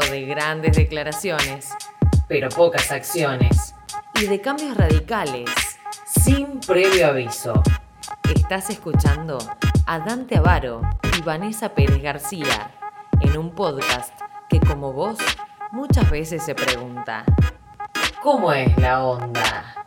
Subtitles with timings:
[0.00, 1.70] de grandes declaraciones,
[2.26, 3.74] pero pocas acciones,
[4.20, 5.48] y de cambios radicales,
[6.04, 7.62] sin previo aviso.
[8.34, 9.38] Estás escuchando
[9.86, 10.82] a Dante Avaro
[11.16, 12.72] y Vanessa Pérez García
[13.20, 14.18] en un podcast
[14.48, 15.18] que como vos
[15.70, 17.24] muchas veces se pregunta,
[18.20, 19.84] ¿cómo es la onda?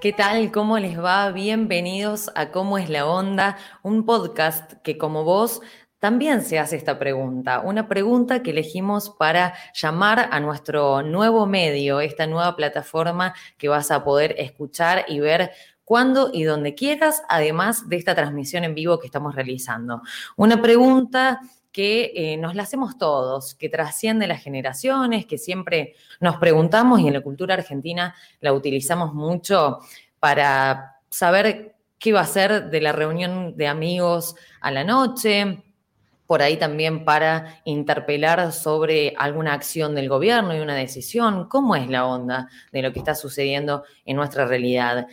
[0.00, 0.52] ¿Qué tal?
[0.52, 1.30] ¿Cómo les va?
[1.30, 5.62] Bienvenidos a Cómo es la onda, un podcast que como vos
[6.04, 12.00] también se hace esta pregunta, una pregunta que elegimos para llamar a nuestro nuevo medio,
[12.00, 17.88] esta nueva plataforma que vas a poder escuchar y ver cuando y donde quieras, además
[17.88, 20.02] de esta transmisión en vivo que estamos realizando.
[20.36, 21.40] Una pregunta
[21.72, 27.06] que eh, nos la hacemos todos, que trasciende las generaciones, que siempre nos preguntamos y
[27.06, 29.78] en la cultura argentina la utilizamos mucho
[30.20, 35.63] para saber qué va a ser de la reunión de amigos a la noche,
[36.34, 41.88] por ahí también para interpelar sobre alguna acción del gobierno y una decisión, cómo es
[41.88, 45.06] la onda de lo que está sucediendo en nuestra realidad.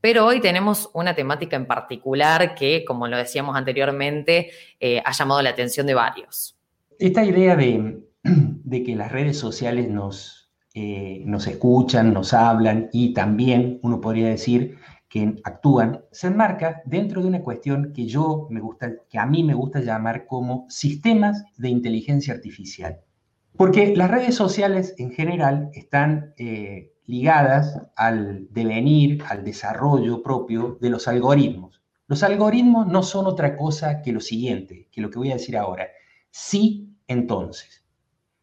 [0.00, 4.50] Pero hoy tenemos una temática en particular que, como lo decíamos anteriormente,
[4.80, 6.58] eh, ha llamado la atención de varios.
[6.98, 8.02] Esta idea de,
[8.84, 14.76] que las redes sociales nos, eh, nos escuchan, nos hablan y también, uno podría decir,
[15.08, 19.42] que actúan, se enmarca dentro de una cuestión que yo me gusta, que a mí
[19.42, 23.00] me gusta llamar como sistemas de inteligencia artificial.
[23.56, 30.90] Porque las redes sociales en general están eh, ligadas al devenir, al desarrollo propio de
[30.90, 31.82] los algoritmos.
[32.06, 35.56] Los algoritmos no son otra cosa que lo siguiente, que lo que voy a decir
[35.56, 35.88] ahora.
[36.30, 37.84] Sí, entonces.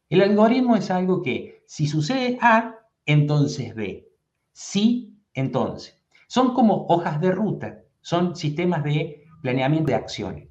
[0.10, 4.10] El algoritmo es algo que si sucede A, entonces B.
[4.52, 5.95] Sí, entonces.
[6.28, 10.50] Son como hojas de ruta, son sistemas de planeamiento de acciones.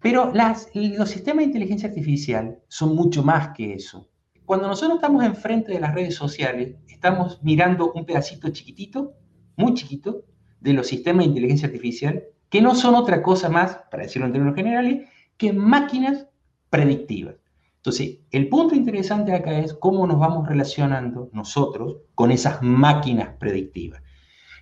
[0.00, 4.08] Pero los sistemas de inteligencia artificial son mucho más que eso.
[4.44, 9.14] Cuando nosotros estamos enfrente de las redes sociales, estamos mirando un pedacito chiquitito,
[9.56, 10.24] muy chiquito,
[10.60, 14.32] de los sistemas de inteligencia artificial, que no son otra cosa más, para decirlo en
[14.32, 16.28] términos generales, que máquinas
[16.70, 17.34] predictivas.
[17.78, 24.02] Entonces, el punto interesante acá es cómo nos vamos relacionando nosotros con esas máquinas predictivas.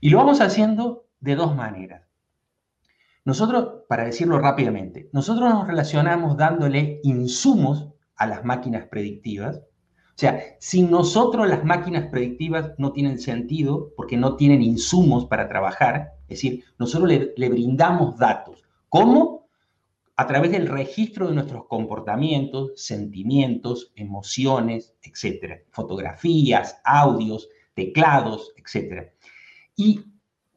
[0.04, 2.02] Y lo vamos haciendo de dos maneras.
[3.24, 9.56] Nosotros, para decirlo rápidamente, nosotros nos relacionamos dándole insumos a las máquinas predictivas.
[9.56, 15.48] O sea, sin nosotros las máquinas predictivas no tienen sentido porque no tienen insumos para
[15.48, 16.12] trabajar.
[16.28, 18.62] Es decir, nosotros le, le brindamos datos.
[18.90, 19.48] ¿Cómo?
[20.16, 25.62] A través del registro de nuestros comportamientos, sentimientos, emociones, etc.
[25.70, 29.13] Fotografías, audios, teclados, etc.
[29.76, 30.04] Y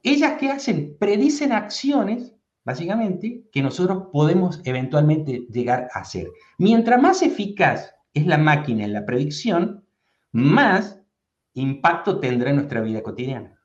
[0.03, 0.95] ellas qué hacen?
[1.00, 2.33] Predicen acciones,
[2.63, 6.29] básicamente, que nosotros podemos eventualmente llegar a hacer.
[6.57, 9.85] Mientras más eficaz es la máquina en la predicción,
[10.31, 11.00] más
[11.53, 13.57] impacto tendrá en nuestra vida cotidiana.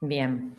[0.00, 0.56] Bien.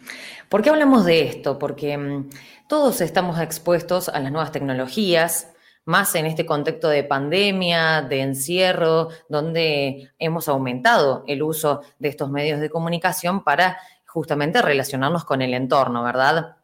[0.50, 1.58] ¿Por qué hablamos de esto?
[1.60, 2.30] Porque mm,
[2.68, 5.54] todos estamos expuestos a las nuevas tecnologías,
[5.86, 12.30] más en este contexto de pandemia, de encierro, donde hemos aumentado el uso de estos
[12.30, 13.78] medios de comunicación para
[14.10, 16.58] justamente relacionarnos con el entorno, ¿verdad?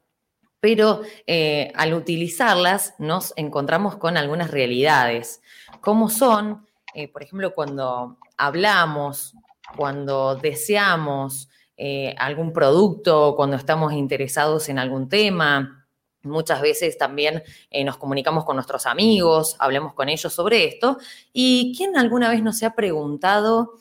[0.60, 5.42] Pero eh, al utilizarlas nos encontramos con algunas realidades,
[5.80, 9.36] como son, eh, por ejemplo, cuando hablamos,
[9.78, 15.82] cuando deseamos eh, algún producto, cuando estamos interesados en algún tema,
[16.24, 17.44] Muchas veces también
[17.84, 20.98] nos comunicamos con nuestros amigos, hablemos con ellos sobre esto.
[21.32, 23.74] ¿Y quién alguna vez nos ha preguntado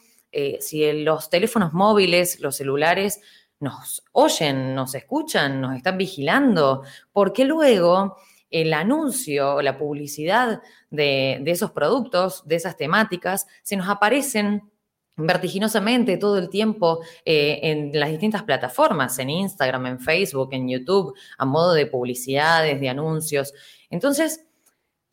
[0.61, 3.23] si los teléfonos móviles, los celulares,
[3.65, 8.17] nos oyen, nos escuchan, nos están vigilando, porque luego
[8.51, 14.71] el anuncio o la publicidad de, esos productos, de esas temáticas, se nos aparecen
[15.17, 21.15] vertiginosamente todo el tiempo eh, en las distintas plataformas, en Instagram, en Facebook, en YouTube,
[21.37, 23.53] a modo de publicidades, de anuncios.
[23.91, 24.47] Entonces,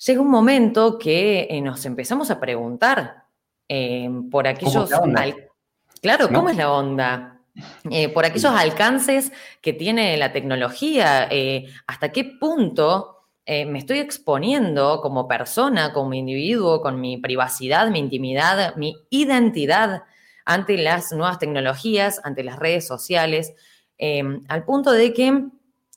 [0.05, 3.25] llega un momento que eh, nos empezamos a preguntar
[3.67, 4.89] eh, por aquellos...
[5.99, 7.40] claro, ¿cómo es la onda?
[7.89, 9.31] Eh, por aquellos alcances
[9.62, 16.13] que tiene la tecnología, eh, hasta qué punto eh, me estoy exponiendo como persona, como
[16.13, 20.03] individuo, con mi privacidad, mi intimidad, mi identidad
[20.45, 23.53] ante las nuevas tecnologías, ante las redes sociales,
[24.48, 25.45] al punto de que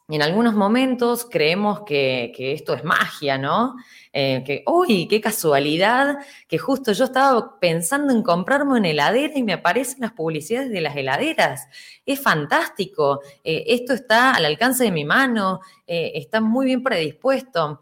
[0.08, 3.76] en algunos momentos creemos que, esto es magia, ¿no?
[4.12, 9.42] Eh, que, uy, qué casualidad, que justo yo estaba pensando en comprarme una heladera y
[9.42, 11.68] me aparecen las publicidades de las heladeras.
[12.04, 17.80] Es fantástico, eh, esto está al alcance de mi mano, eh, está muy bien predispuesto.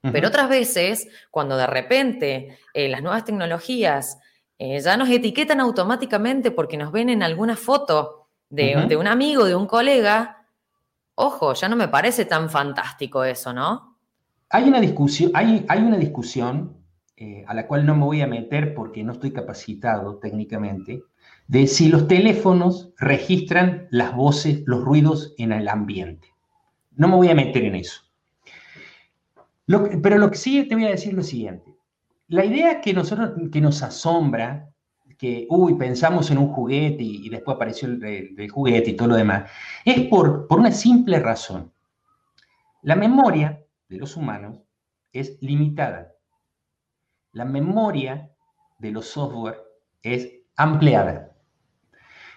[0.00, 4.18] Pero otras veces, cuando de repente las nuevas tecnologías
[4.56, 9.56] ya nos etiquetan automáticamente porque nos ven en alguna foto de, de, un amigo, de
[9.56, 10.37] un colega,
[11.18, 13.96] ojo, ya no me parece tan fantástico eso, ¿no?
[14.50, 16.76] Hay una discusión, hay, una discusión
[17.16, 21.02] eh, a la cual no me voy a meter porque no estoy capacitado técnicamente,
[21.46, 26.28] de si los teléfonos registran las voces, los ruidos en el ambiente.
[26.96, 28.08] No me voy a meter en eso
[30.02, 31.74] pero lo que sí te voy a decir lo siguiente.
[32.28, 34.70] La idea que, nosotros, que nos asombra,
[35.18, 39.50] que, uy, pensamos en un juguete y, después apareció el, juguete y todo lo demás,
[39.84, 41.72] es por, por una simple razón.
[42.82, 44.60] La memoria de los humanos
[45.12, 46.12] es limitada.
[47.32, 48.30] La memoria
[48.78, 49.60] de los software
[50.02, 51.32] es ampliada.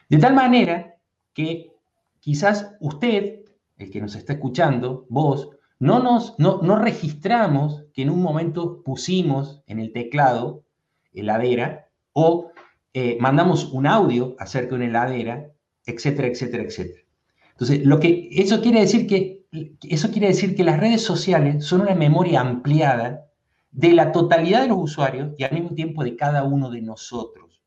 [0.10, 0.96] De tal manera
[1.34, 1.72] que
[2.20, 3.46] quizás usted,
[3.78, 5.50] el que nos está escuchando, vos,
[5.80, 10.64] no, nos, no, registramos que en un momento pusimos en el teclado
[11.14, 12.51] heladera o
[12.94, 15.52] eh, mandamos un audio acerca de una heladera,
[15.86, 17.02] etcétera, etcétera, etcétera.
[17.52, 19.46] Entonces, lo que, eso, quiere decir que,
[19.88, 23.28] eso quiere decir que las redes sociales son una memoria ampliada
[23.72, 27.62] de la totalidad de los usuarios y al mismo tiempo de cada uno de nosotros.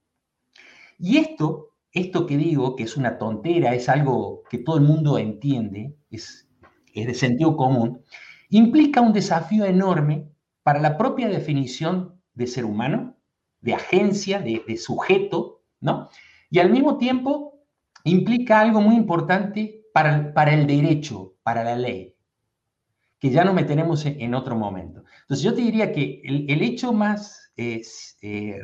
[0.99, 5.19] Y esto, esto que digo, que es una tontera, es algo que todo el mundo
[5.19, 6.49] entiende, es,
[6.93, 8.03] es de sentido común,
[8.50, 10.29] implica un desafío enorme
[10.62, 13.17] para la propia definición de ser humano,
[13.65, 16.11] de agencia, de, sujeto, ¿no?
[16.51, 17.65] Y al mismo tiempo
[18.05, 22.15] implica algo muy importante para, para el derecho, para la ley,
[23.19, 25.03] que ya nos meteremos en, otro momento.
[25.23, 28.59] Entonces yo te diría que el, hecho más eh,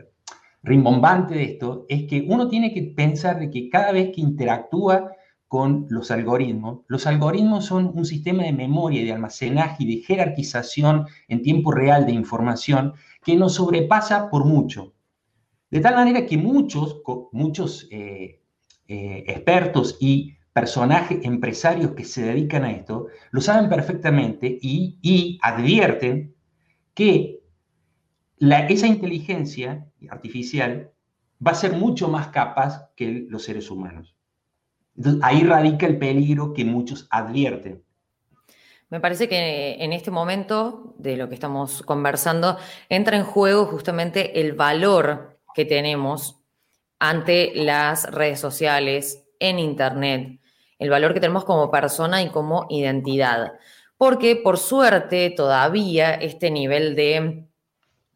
[0.63, 5.13] rimbombante de esto es que uno tiene que pensar de que cada vez que interactúa
[5.51, 6.83] con los algoritmos.
[6.87, 12.07] Los algoritmos son un sistema de memoria, de almacenaje y de jerarquización en tiempo real
[12.07, 12.95] de información
[13.25, 14.95] que nos sobrepasa por mucho.
[15.69, 17.03] De tal manera que muchos,
[17.33, 18.41] muchos eh,
[18.87, 26.33] eh, expertos y personajes, empresarios que se dedican a esto, lo saben perfectamente y, advierten
[26.95, 27.41] que
[28.39, 30.93] esa inteligencia artificial
[31.45, 34.20] va a ser mucho más capaz que los seres humanos
[35.23, 37.83] ahí radica el peligro que muchos advierten.
[38.89, 42.59] Me parece que en este momento de lo que estamos conversando
[42.89, 46.41] entra en juego justamente el valor que tenemos
[46.99, 50.41] ante las redes sociales, en Internet,
[50.79, 53.53] el valor que tenemos como persona y como identidad.
[53.97, 57.50] Porque por suerte todavía este nivel de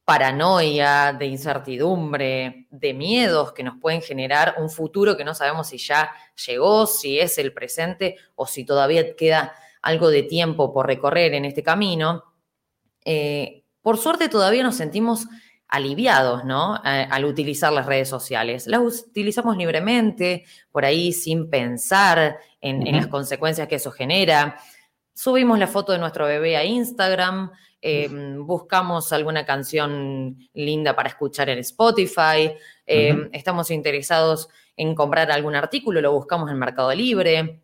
[0.05, 5.79] paranoia, de incertidumbre, de miedos que nos pueden generar un futuro que no sabemos si
[5.79, 6.12] ya
[6.47, 11.47] llegó, si es el presente o si todavía queda algo de tiempo por recorrer en
[11.47, 12.25] este camino.
[13.05, 15.27] Eh, por suerte todavía nos sentimos
[15.69, 16.81] aliviados, ¿no?
[16.85, 18.67] al utilizar las redes sociales.
[18.67, 24.57] Las utilizamos libremente, por ahí sin pensar en, en las consecuencias que eso genera.
[25.15, 27.50] Subimos la foto de nuestro bebé a Instagram,
[27.87, 32.51] Em, buscamos alguna canción linda para escuchar en Spotify,
[32.87, 37.61] em, estamos interesados en comprar algún artículo, lo buscamos en Mercado Libre.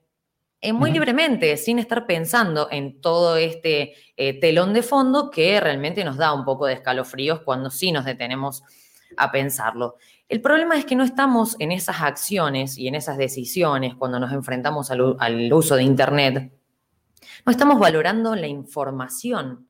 [0.61, 6.05] Eh, muy libremente, sin estar pensando en todo este eh, telón de fondo que realmente
[6.05, 8.63] nos da un poco de escalofríos cuando sí nos detenemos
[9.17, 9.97] a pensarlo.
[10.29, 14.35] El problema es que no estamos en esas acciones y en esas decisiones cuando nos
[14.35, 16.53] enfrentamos al uso de Internet,
[17.47, 19.70] no estamos valorando la información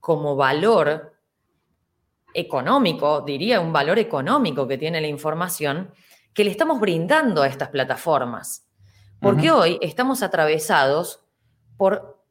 [0.00, 1.14] como valor
[2.34, 5.92] económico, diría un valor económico que tiene la información,
[6.34, 8.66] que le estamos brindando a estas plataformas.
[9.20, 11.20] Porque hoy estamos atravesados
[11.76, 12.24] por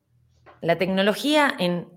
[0.61, 1.87] la tecnología en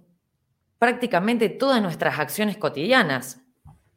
[0.79, 3.41] prácticamente todas nuestras acciones cotidianas.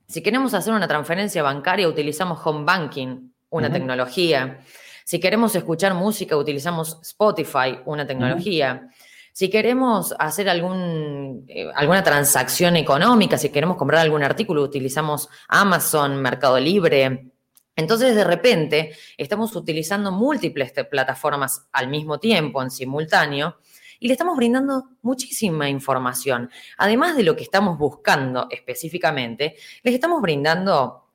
[0.08, 4.60] Si queremos hacer una transferencia bancaria, utilizamos home banking, una tecnología.
[5.03, 8.89] Si queremos escuchar música, utilizamos Spotify, una tecnología.
[9.36, 16.22] Si queremos hacer algún, eh, alguna transacción económica, si queremos comprar algún artículo, utilizamos Amazon,
[16.22, 17.34] Mercado Libre.
[17.75, 23.58] Entonces, de repente, estamos utilizando múltiples plataformas al mismo tiempo, en simultáneo,
[24.00, 26.50] y le estamos brindando muchísima información.
[26.77, 31.10] Además de lo que estamos buscando específicamente, les estamos brindando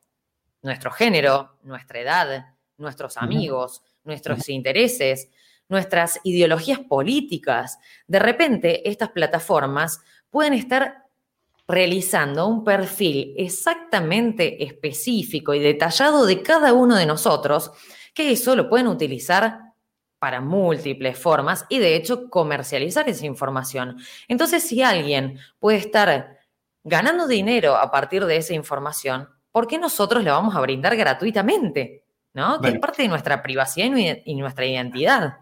[0.60, 5.30] nuestro género, nuestra edad, nuestros amigos, nuestros intereses,
[5.70, 7.78] nuestras ideologías políticas.
[8.06, 11.06] De repente, estas plataformas pueden estar
[11.66, 17.70] realizando un perfil exactamente específico y detallado de cada uno de nosotros,
[18.12, 19.60] que eso lo pueden utilizar
[20.18, 23.96] para múltiples formas y de hecho comercializar esa información.
[24.28, 26.38] Entonces, si alguien puede estar
[26.82, 32.04] ganando dinero a partir de esa información, ¿por qué nosotros le vamos a brindar gratuitamente?
[32.32, 32.60] ¿No?
[32.60, 33.90] Que es parte de nuestra privacidad
[34.24, 35.38] y nuestra identidad.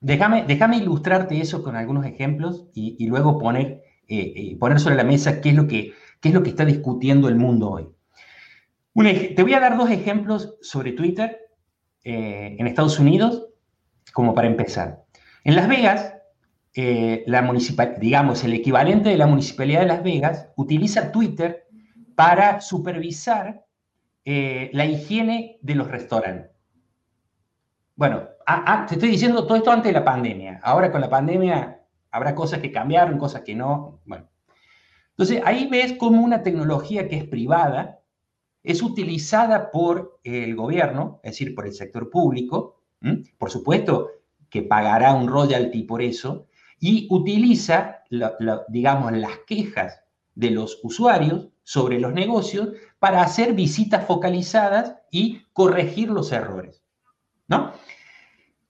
[0.00, 5.04] Déjame, déjame ilustrarte eso con algunos ejemplos y, luego poner, eh, eh, poner sobre la
[5.04, 7.88] mesa qué es, lo que, qué es lo que está discutiendo el mundo hoy.
[8.94, 11.38] te voy a dar dos ejemplos sobre Twitter
[12.04, 13.48] eh, en Estados Unidos,
[14.12, 15.04] como para empezar.
[15.44, 16.12] En Las Vegas,
[16.74, 21.66] la municipal, digamos, el equivalente de la Municipalidad de Las Vegas utiliza Twitter
[22.14, 23.64] para supervisar
[24.24, 26.50] la higiene de los restaurantes.
[27.94, 28.28] Bueno,
[28.88, 30.60] te estoy diciendo todo esto antes de la pandemia.
[30.62, 34.00] Ahora con la pandemia habrá cosas que cambiaron, cosas que no.
[34.04, 34.28] Bueno.
[35.10, 38.00] Entonces ahí ves cómo una tecnología que es privada
[38.62, 42.82] es utilizada por el gobierno, es decir, por el sector público,
[43.38, 44.10] por supuesto
[44.50, 46.46] que pagará un royalty por eso,
[46.80, 48.02] y utiliza,
[48.68, 50.00] digamos, las quejas
[50.34, 56.82] de los usuarios sobre los negocios para hacer visitas focalizadas y corregir los errores.
[57.48, 57.72] ¿no?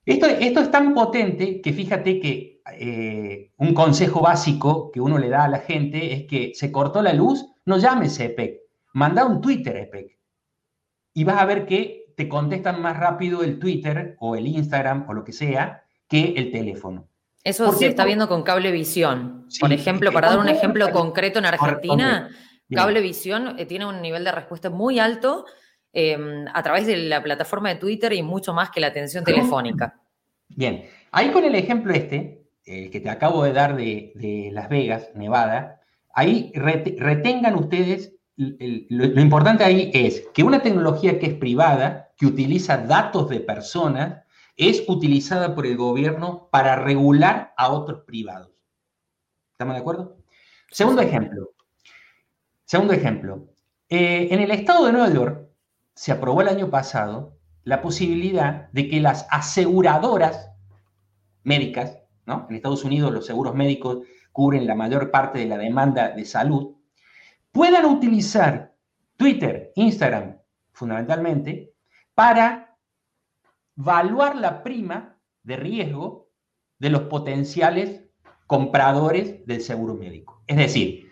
[0.06, 5.28] Esto, esto es tan potente que fíjate que eh, un consejo básico que uno le
[5.28, 8.60] da a la gente es que se cortó la luz, no llames a EPEC,
[8.92, 10.16] manda un Twitter a EPEC.
[11.12, 15.12] Y vas a ver que te contestan más rápido el Twitter o el Instagram o
[15.12, 17.08] lo que sea que el teléfono.
[17.42, 19.48] Eso se está viendo con Cablevisión.
[19.60, 22.28] Por ejemplo, para dar un ejemplo concreto en Argentina,
[22.70, 25.46] Cablevisión eh, tiene un nivel de respuesta muy alto
[25.92, 30.00] em, a través de la plataforma de Twitter y mucho más que la atención telefónica.
[30.48, 35.10] Bien, ahí con el ejemplo este, el que te acabo de dar de, Las Vegas,
[35.14, 35.80] Nevada,
[36.12, 42.76] ahí retengan ustedes, lo, importante ahí es que una tecnología que es privada, que utiliza
[42.76, 44.24] datos de personas,
[44.56, 48.50] es utilizada por el gobierno para regular a otros privados.
[49.52, 50.16] ¿Estamos de acuerdo?
[50.70, 51.52] Segundo ejemplo,
[52.66, 53.46] Segundo ejemplo,
[53.88, 55.45] eh, en el estado de Nueva York
[55.96, 60.52] se aprobó el año pasado la posibilidad de que las aseguradoras
[61.42, 62.46] médicas, ¿no?
[62.48, 66.76] En Estados Unidos los seguros médicos cubren la mayor parte de la demanda de salud,
[67.50, 68.74] puedan utilizar
[69.16, 70.36] Twitter, Instagram,
[70.72, 71.72] fundamentalmente,
[72.14, 72.76] para
[73.76, 76.28] evaluar la prima de riesgo
[76.78, 78.02] de los potenciales
[78.46, 80.42] compradores del seguro médico.
[80.46, 81.06] Es decir,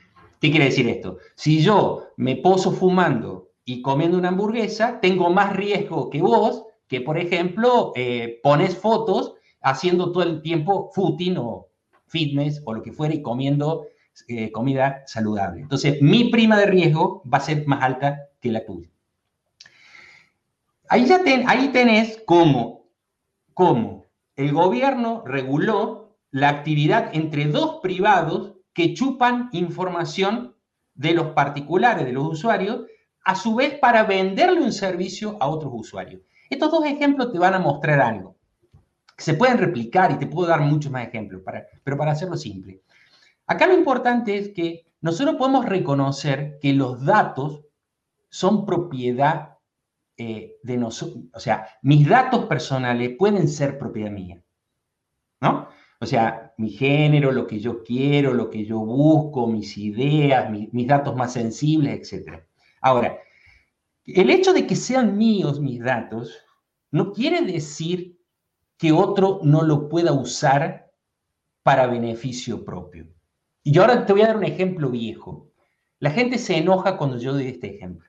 [0.44, 1.16] ¿Qué quiere decir esto?
[1.36, 3.33] Si yo me poso fumando
[3.64, 9.34] y comiendo una hamburguesa, tengo más riesgo que vos, que por ejemplo eh, pones fotos
[9.62, 11.68] haciendo todo el tiempo footing o
[12.06, 13.86] fitness o lo que fuera y comiendo
[14.28, 15.62] eh, comida saludable.
[15.62, 18.88] Entonces, mi prima de riesgo va a ser más alta que la tuya.
[20.88, 22.86] Ahí, ya ahí tenés cómo,
[23.54, 24.04] cómo
[24.36, 30.54] el gobierno reguló la actividad entre dos privados que chupan información
[30.94, 32.82] de los particulares, de los usuarios,
[33.24, 36.22] a su vez para venderle un servicio a otros usuarios.
[36.50, 38.36] Estos dos ejemplos te van a mostrar algo.
[39.16, 42.82] Se pueden replicar y te puedo dar muchos más ejemplos, para, pero para hacerlo simple.
[43.46, 47.62] Acá lo importante es que nosotros podemos reconocer que los datos
[48.28, 49.58] son propiedad
[50.16, 54.40] eh, de nosotros, o sea, mis datos personales pueden ser propiedad mía,
[55.40, 55.68] ¿no?
[56.00, 60.86] O sea, mi género, lo que yo quiero, lo que yo busco, mis ideas, mis
[60.86, 62.44] datos más sensibles, etc.
[62.84, 63.18] Ahora,
[64.04, 66.44] el hecho de que sean míos mis datos
[66.90, 68.18] no quiere decir
[68.76, 70.92] que otro no lo pueda usar
[71.62, 73.06] para beneficio propio.
[73.62, 75.50] Y yo ahora te voy a dar un ejemplo viejo.
[75.98, 78.06] La gente se enoja cuando yo doy este ejemplo.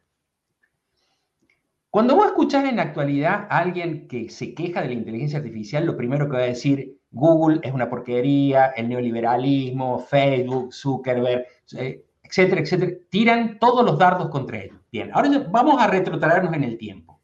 [1.89, 5.85] Cuando vos escuchás en la actualidad a alguien que se queja de la inteligencia artificial,
[5.85, 11.45] lo primero que va a decir, Google es una porquería, el neoliberalismo, Facebook, Zuckerberg,
[11.77, 14.79] eh, etcétera, etcétera, tiran todos los dardos contra ellos.
[14.91, 17.21] Bien, ahora vamos a retrotraernos en el tiempo.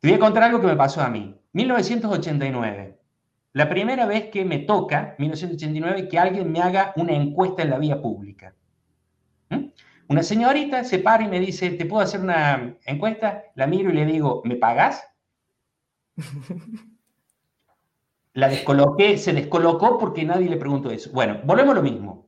[0.00, 1.34] Te voy a contar algo que me pasó a mí.
[1.52, 2.98] 1989.
[3.52, 7.78] La primera vez que me toca, 1989, que alguien me haga una encuesta en la
[7.78, 8.54] vía pública.
[9.48, 9.66] ¿Mm?
[10.08, 13.44] Una señorita se para y me dice, ¿te puedo hacer una encuesta?
[13.54, 15.02] La miro y le digo, ¿me pagas?
[18.34, 21.10] la descoloqué, se descolocó porque nadie le preguntó eso.
[21.12, 22.25] Bueno, volvemos a lo mismo.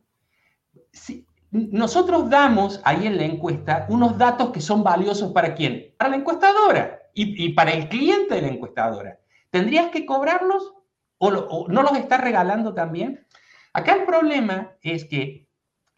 [1.50, 5.95] Nosotros damos ahí en la encuesta unos datos que son valiosos para quién?
[5.97, 9.18] Para la encuestadora y, para el cliente de la encuestadora.
[9.50, 10.75] ¿Tendrías que cobrarlos
[11.18, 13.26] o, o no los estás regalando también?
[13.73, 15.49] Acá el problema es que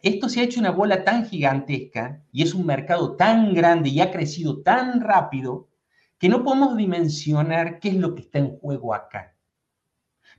[0.03, 4.01] esto se ha hecho una bola tan gigantesca y es un mercado tan grande y
[4.01, 5.69] ha crecido tan rápido
[6.19, 9.35] que no podemos dimensionar qué es lo que está en juego acá.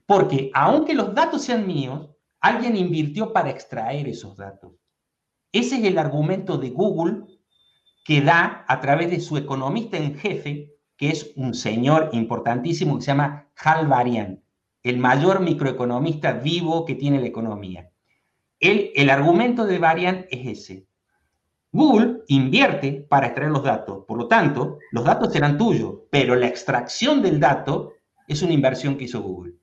[0.05, 2.09] Porque aunque los datos sean míos,
[2.41, 4.73] alguien invirtió para extraer esos datos.
[5.51, 7.23] Ese es el argumento de Google
[8.03, 13.03] que da a través de su economista en jefe, que es un señor importantísimo que
[13.03, 14.43] se llama Hal Varian,
[14.83, 17.91] el mayor microeconomista vivo que tiene la economía.
[18.59, 20.87] El, el argumento de Varian es ese.
[21.71, 26.47] Google invierte para extraer los datos, por lo tanto, los datos serán tuyos, pero la
[26.47, 27.93] extracción del dato
[28.27, 29.60] es una inversión que hizo Google.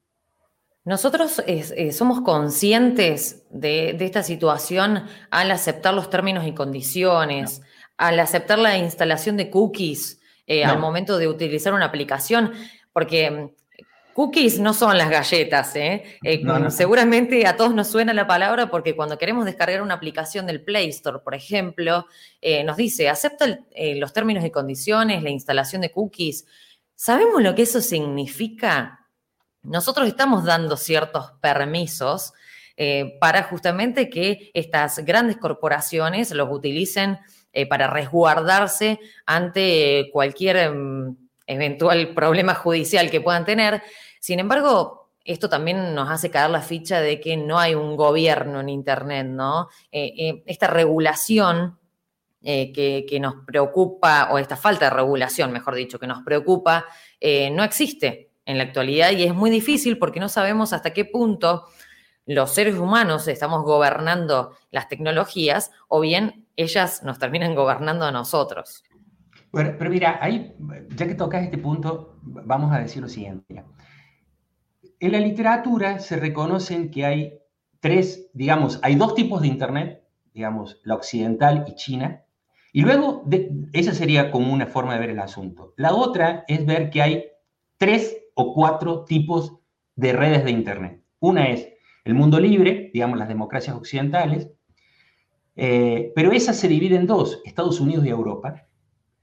[0.89, 7.61] Nosotros eh, somos conscientes de, esta situación al aceptar los términos y condiciones,
[7.99, 12.55] al aceptar la instalación de cookies eh, al momento de utilizar una aplicación,
[12.95, 13.51] porque mm,
[14.15, 15.77] cookies no son las galletas.
[15.77, 16.05] ¿eh?
[16.71, 20.89] Seguramente a todos nos suena la palabra porque cuando queremos descargar una aplicación del Play
[20.89, 22.07] Store, por ejemplo,
[22.65, 26.47] nos dice, acepta los términos y condiciones, la instalación de cookies.
[26.95, 28.99] ¿Sabemos lo que eso significa?
[29.63, 32.33] Nosotros estamos dando ciertos permisos
[32.81, 37.19] eh, para justamente que estas grandes corporaciones los utilicen
[37.53, 41.17] eh, para resguardarse ante cualquier em,
[41.49, 43.83] eventual problema judicial que puedan tener.
[44.21, 48.61] Sin embargo, esto también nos hace caer la ficha de que no hay un gobierno
[48.61, 49.69] en Internet, ¿no?
[49.91, 51.79] Eh, esta regulación
[52.41, 56.87] que, nos preocupa, o esta falta de regulación, mejor dicho, que nos preocupa,
[57.21, 61.67] no existe en la actualidad y es muy difícil porque no sabemos hasta qué punto
[62.25, 68.83] los seres humanos estamos gobernando las tecnologías o bien ellas nos terminan gobernando a nosotros.
[69.53, 70.55] Bueno, pero mira, ahí,
[70.97, 73.65] ya que tocas este punto, vamos a decir lo siguiente.
[74.99, 77.39] En la literatura se reconocen que hay
[77.81, 82.25] tres, digamos, hay dos tipos de Internet, digamos, la occidental y China,
[82.73, 83.25] y luego,
[83.73, 85.75] esa sería como una forma de ver el asunto.
[85.77, 87.25] La otra es ver que hay
[87.79, 89.59] tres o cuatro tipos
[89.97, 91.03] de redes de Internet.
[91.19, 91.69] Una es
[92.05, 94.49] el mundo libre, digamos las democracias occidentales,
[95.57, 98.65] eh, pero esa se divide en dos, Estados Unidos y Europa.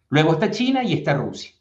[0.09, 1.51] Luego está China y está Rusia.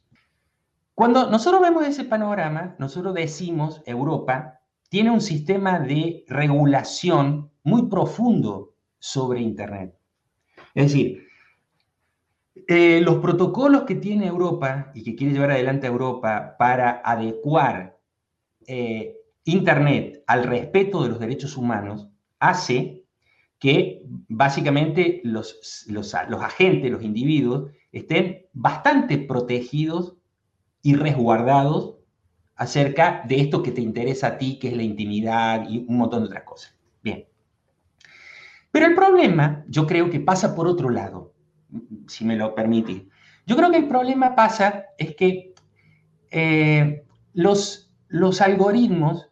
[0.97, 8.75] Cuando nosotros vemos ese panorama, nosotros decimos, Europa tiene un sistema de regulación muy profundo
[8.99, 9.97] sobre Internet.
[10.75, 11.24] Es decir,
[12.69, 17.99] eh, los protocolos que tiene Europa y que quiere llevar adelante Europa para adecuar
[18.67, 23.05] eh, Internet al respeto de los derechos humanos hace
[23.59, 30.17] que básicamente los, los, agentes, los individuos, estén bastante protegidos
[30.83, 31.97] y resguardados
[32.57, 36.21] acerca de esto que te interesa a ti, que es la intimidad y un montón
[36.21, 36.75] de otras cosas.
[37.03, 37.27] Bien.
[38.71, 41.34] Pero el problema, yo creo que pasa por otro lado
[42.07, 43.07] si me lo permite.
[43.47, 45.55] Yo creo que el problema pasa es que
[46.31, 49.29] eh, los, los algoritmos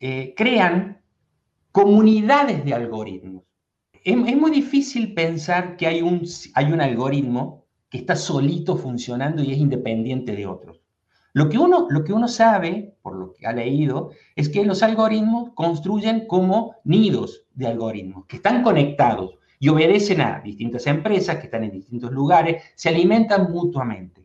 [0.00, 1.02] eh, crean
[1.72, 3.44] comunidades de algoritmos.
[4.02, 9.52] Es, muy difícil pensar que hay un, hay un algoritmo que está solito funcionando y
[9.52, 10.80] es independiente de otros.
[11.32, 14.82] Lo que, uno, lo que uno sabe, por lo que ha leído, es que los
[14.82, 21.44] algoritmos construyen como nidos de algoritmos, que están conectados y obedecen a distintas empresas que
[21.44, 24.24] están en distintos lugares, se alimentan mutuamente.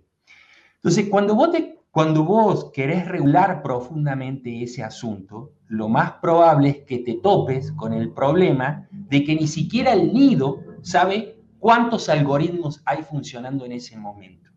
[0.75, 1.49] Entonces, cuando vos,
[1.91, 7.93] cuando vos querés regular profundamente ese asunto, lo más probable es que te topes con
[7.93, 13.97] el problema de que ni siquiera el nido sabe cuántos algoritmos hay funcionando en ese
[13.97, 14.51] momento.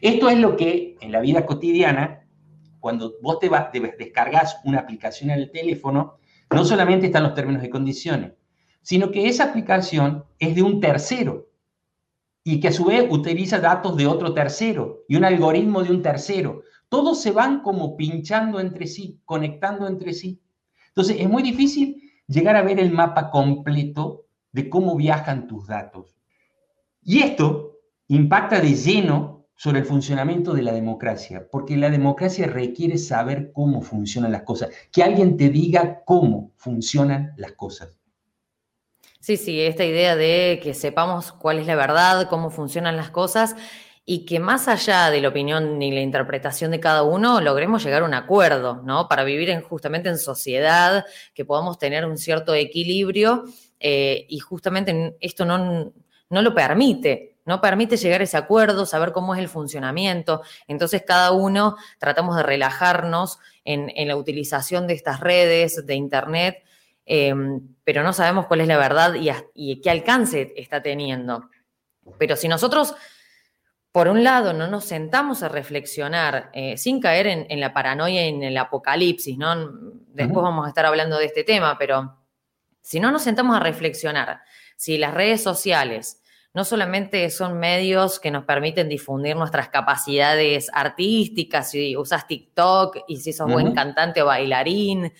[0.00, 2.26] Esto es lo que en la vida cotidiana,
[2.80, 6.18] cuando vos te, vas, descargas una aplicación en el teléfono,
[6.50, 8.32] no solamente están los términos y condiciones,
[8.84, 11.48] sino que esa aplicación es de un tercero
[12.44, 16.02] y que a su vez utiliza datos de otro tercero y un algoritmo de un
[16.02, 16.62] tercero.
[16.90, 20.38] Todos se van como pinchando entre sí, conectando entre sí.
[20.88, 26.14] Entonces es muy difícil llegar a ver el mapa completo de cómo viajan tus datos.
[27.02, 32.98] Y esto impacta de lleno sobre el funcionamiento de la democracia, porque la democracia requiere
[32.98, 38.03] saber cómo funcionan las cosas, que alguien te diga cómo funcionan las cosas.
[39.24, 43.56] Sí, sí, esta idea de que sepamos cuál es la verdad, cómo funcionan las cosas
[44.04, 48.02] y que más allá de la opinión ni la interpretación de cada uno, logremos llegar
[48.02, 49.08] a un acuerdo, ¿no?
[49.08, 53.44] Para vivir en, justamente en sociedad, que podamos tener un cierto equilibrio
[53.80, 55.90] eh, y justamente esto no,
[56.28, 60.42] no lo permite, no permite llegar a ese acuerdo, saber cómo es el funcionamiento.
[60.68, 66.62] Entonces cada uno tratamos de relajarnos en la utilización de estas redes, de Internet,
[67.06, 69.14] Em, pero no sabemos cuál es la verdad
[69.54, 71.50] y, qué alcance está teniendo.
[72.18, 72.94] Pero si nosotros
[73.94, 78.28] por un lado, no nos sentamos a reflexionar eh, sin caer en, la paranoia y
[78.28, 79.54] en el apocalipsis, ¿no?
[80.08, 82.18] Después vamos a estar hablando de este tema, pero
[82.82, 84.40] si no nos sentamos a reflexionar,
[84.76, 86.20] si las redes sociales
[86.54, 93.18] no solamente son medios que nos permiten difundir nuestras capacidades artísticas, si usas TikTok y
[93.18, 95.12] si sos buen cantante o bailarín,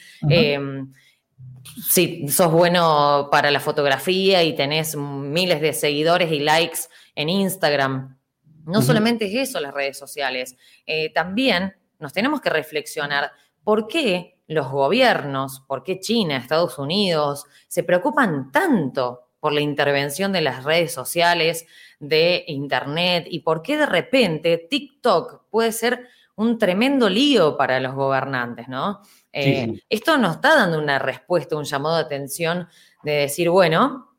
[1.88, 6.80] si sos bueno para la fotografía y tenés miles de seguidores y likes
[7.14, 8.18] en Instagram,
[8.64, 14.38] no solamente es eso las redes sociales, eh, también nos tenemos que reflexionar por qué
[14.46, 20.64] los gobiernos, por qué China, Estados Unidos, se preocupan tanto por la intervención de las
[20.64, 21.66] redes sociales,
[21.98, 27.94] de Internet, y por qué de repente TikTok puede ser un tremendo lío para los
[27.94, 29.00] gobernantes, ¿no?
[29.32, 32.68] Eh, esto nos está dando una respuesta, un llamado de atención
[33.02, 34.16] de decir, bueno,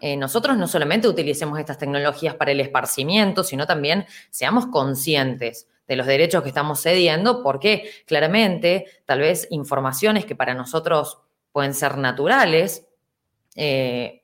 [0.00, 5.96] eh, nosotros no solamente utilicemos estas tecnologías para el esparcimiento, sino también seamos conscientes de
[5.96, 11.18] los derechos que estamos cediendo, porque claramente tal vez informaciones que para nosotros
[11.52, 12.86] pueden ser naturales,
[13.56, 14.19] eh,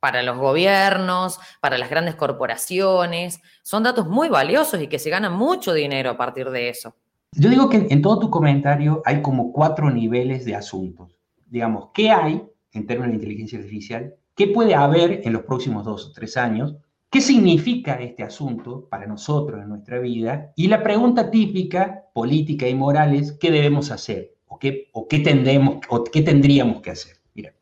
[0.00, 5.32] para los gobiernos, para las grandes corporaciones, son datos muy valiosos y que se ganan
[5.32, 6.94] mucho dinero a partir de eso.
[7.32, 11.18] Yo digo que en todo tu comentario hay como cuatro niveles de asuntos.
[11.46, 14.14] Digamos, ¿qué hay en términos de inteligencia artificial?
[14.34, 16.76] ¿Qué puede haber en los próximos dos o tres años?
[17.10, 20.52] ¿Qué significa este asunto para nosotros en nuestra vida?
[20.56, 24.34] Y la pregunta típica, política y moral, es ¿qué debemos hacer?
[24.46, 27.16] ¿O qué, o qué, tendremos, o qué tendríamos que hacer?
[27.34, 27.54] Mira,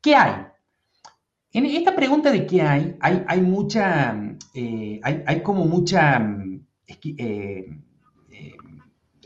[0.00, 0.51] ¿qué hay?
[1.54, 4.16] En esta pregunta de qué hay, hay, mucha,
[4.54, 6.18] eh, hay, como mucha
[6.86, 7.66] eh,
[8.30, 8.52] eh,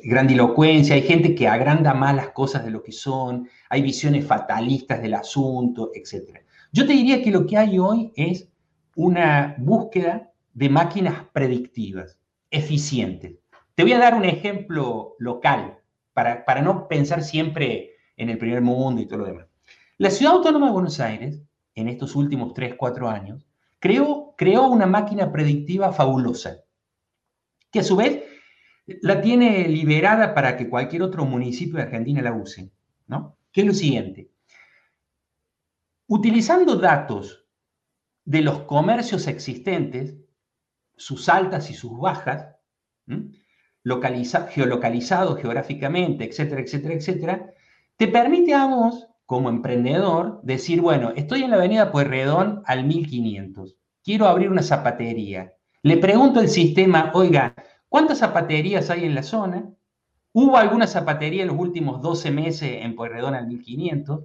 [0.02, 5.00] grandilocuencia, hay gente que agranda más las cosas de lo que son, hay visiones fatalistas
[5.00, 6.40] del asunto, etc.
[6.72, 8.48] Yo te diría que lo que hay hoy es
[8.96, 12.18] una búsqueda de máquinas predictivas,
[12.50, 13.36] eficientes.
[13.76, 15.78] Te voy a dar un ejemplo local
[16.12, 19.46] para, para no pensar siempre en el primer mundo y todo lo demás.
[19.98, 21.40] La Ciudad Autónoma de Buenos Aires,
[21.76, 23.46] en estos últimos 3, 4 años,
[23.78, 26.64] creó, creó una máquina predictiva fabulosa,
[27.70, 28.24] que a su vez
[29.02, 32.72] la tiene liberada para que cualquier otro municipio de Argentina la use,
[33.06, 33.36] ¿no?
[33.52, 34.30] que es lo siguiente.
[36.08, 37.44] Utilizando datos
[38.24, 40.14] de los comercios existentes,
[40.96, 42.56] sus altas y sus bajas,
[44.50, 47.54] geolocalizados geográficamente, etcétera, etcétera, etcétera,
[47.96, 53.76] te permite a vos, como emprendedor, decir, bueno, estoy en la avenida Pueyrredón al 1500,
[54.04, 55.52] quiero abrir una zapatería.
[55.82, 57.54] Le pregunto al sistema, oiga,
[57.88, 59.68] ¿cuántas zapaterías hay en la zona?
[60.32, 64.24] Hubo alguna zapatería en los últimos 12 meses en Pueyrredón al 1500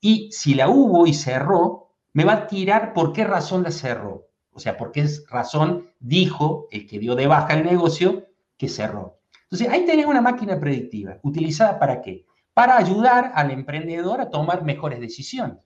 [0.00, 4.28] y si la hubo y cerró, me va a tirar por qué razón la cerró.
[4.52, 9.18] O sea, por qué razón dijo el que dio de baja el negocio que cerró.
[9.44, 11.18] Entonces, ahí tenés una máquina predictiva.
[11.22, 12.26] ¿Utilizada para qué?
[12.60, 15.56] Para ayudar al emprendedor a tomar mejores decisiones.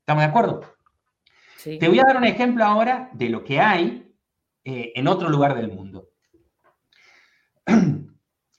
[0.00, 0.60] ¿Estamos de acuerdo?
[1.62, 4.12] Te voy a dar un ejemplo ahora de lo que hay
[4.64, 6.08] eh, en otro lugar del mundo.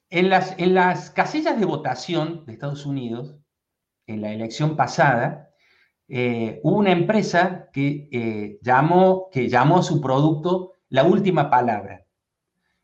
[0.09, 3.35] En las, en las casillas de votación de Estados Unidos,
[4.05, 5.49] en la elección pasada,
[6.07, 12.05] eh, hubo una empresa que, eh, llamó, que llamó a su producto la última palabra.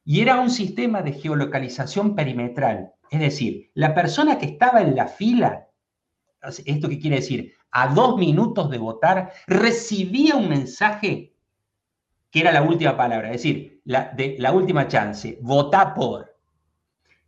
[0.03, 2.91] Y era un sistema de geolocalización perimetral.
[3.13, 5.67] Es decir, la persona que estaba en la fila,
[6.65, 7.53] ¿esto qué quiere decir?
[7.69, 11.35] A dos minutos de votar, recibía un mensaje
[12.31, 16.33] que era la última palabra, es decir, la, de, la última chance, vota por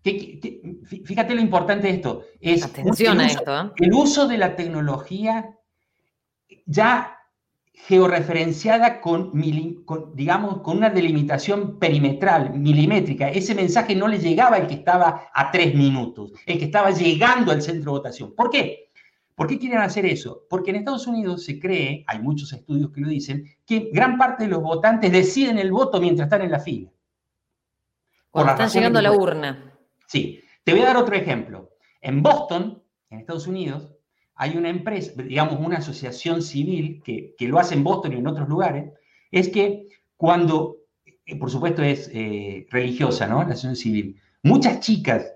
[0.01, 2.25] fíjate lo importante de esto.
[2.39, 3.59] Es Atención a esto.
[3.59, 3.71] ¿eh?
[3.77, 5.55] El uso de la tecnología
[6.65, 7.14] ya
[7.75, 9.31] georreferenciada con,
[10.13, 13.29] digamos, con una delimitación perimetral, milimétrica.
[13.29, 17.51] Ese mensaje no le llegaba al que estaba a tres minutos, el que estaba llegando
[17.51, 18.33] al centro de votación.
[18.33, 18.89] ¿Por qué?
[19.35, 20.43] ¿Por qué quieren hacer eso?
[20.49, 24.45] Porque en Estados Unidos se cree, hay muchos estudios que lo dicen, que gran parte
[24.45, 26.89] de los votantes deciden el voto mientras están en la fila.
[28.31, 29.73] Cuando están llegando a la urna.
[30.07, 31.71] Sí, te voy a dar otro ejemplo.
[32.01, 33.94] En Boston, en Estados Unidos,
[34.35, 38.49] hay una empresa, digamos una asociación civil que, lo hace en Boston y en otros
[38.49, 38.91] lugares,
[39.31, 40.77] es que cuando,
[41.25, 43.37] eh, por supuesto es eh, religiosa, ¿no?
[43.37, 45.33] La asociación civil, muchas chicas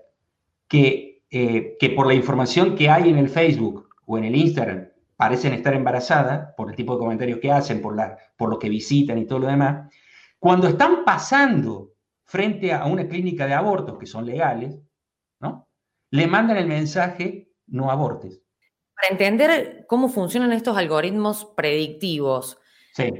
[0.68, 4.88] que, eh, que por la información que hay en el Facebook o en el Instagram
[5.16, 8.68] parecen estar embarazadas, por el tipo de comentarios que hacen, por, la, por lo que
[8.68, 9.90] visitan y todo lo demás,
[10.38, 11.92] cuando están pasando
[12.24, 14.78] frente a una clínica de abortos que son legales,
[15.40, 15.68] ¿no?
[16.10, 18.40] Le mandan el mensaje, no abortes.
[19.00, 22.58] Para entender cómo funcionan estos algoritmos predictivos,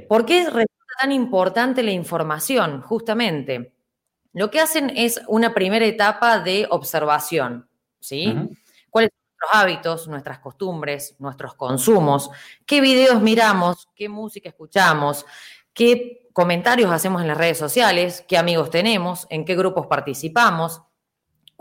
[0.07, 3.73] ¿por qué resulta tan importante la información, justamente.
[4.33, 7.67] Lo que hacen es una primera etapa de observación,
[7.99, 8.33] ¿sí?
[8.89, 12.29] ¿Cuáles son nuestros hábitos, nuestras costumbres, nuestros consumos?
[12.65, 13.87] ¿Qué videos miramos?
[13.95, 15.25] ¿Qué música escuchamos?
[15.73, 18.23] ¿Qué comentarios hacemos en las redes sociales?
[18.27, 19.25] ¿Qué amigos tenemos?
[19.31, 20.81] ¿En qué grupos participamos?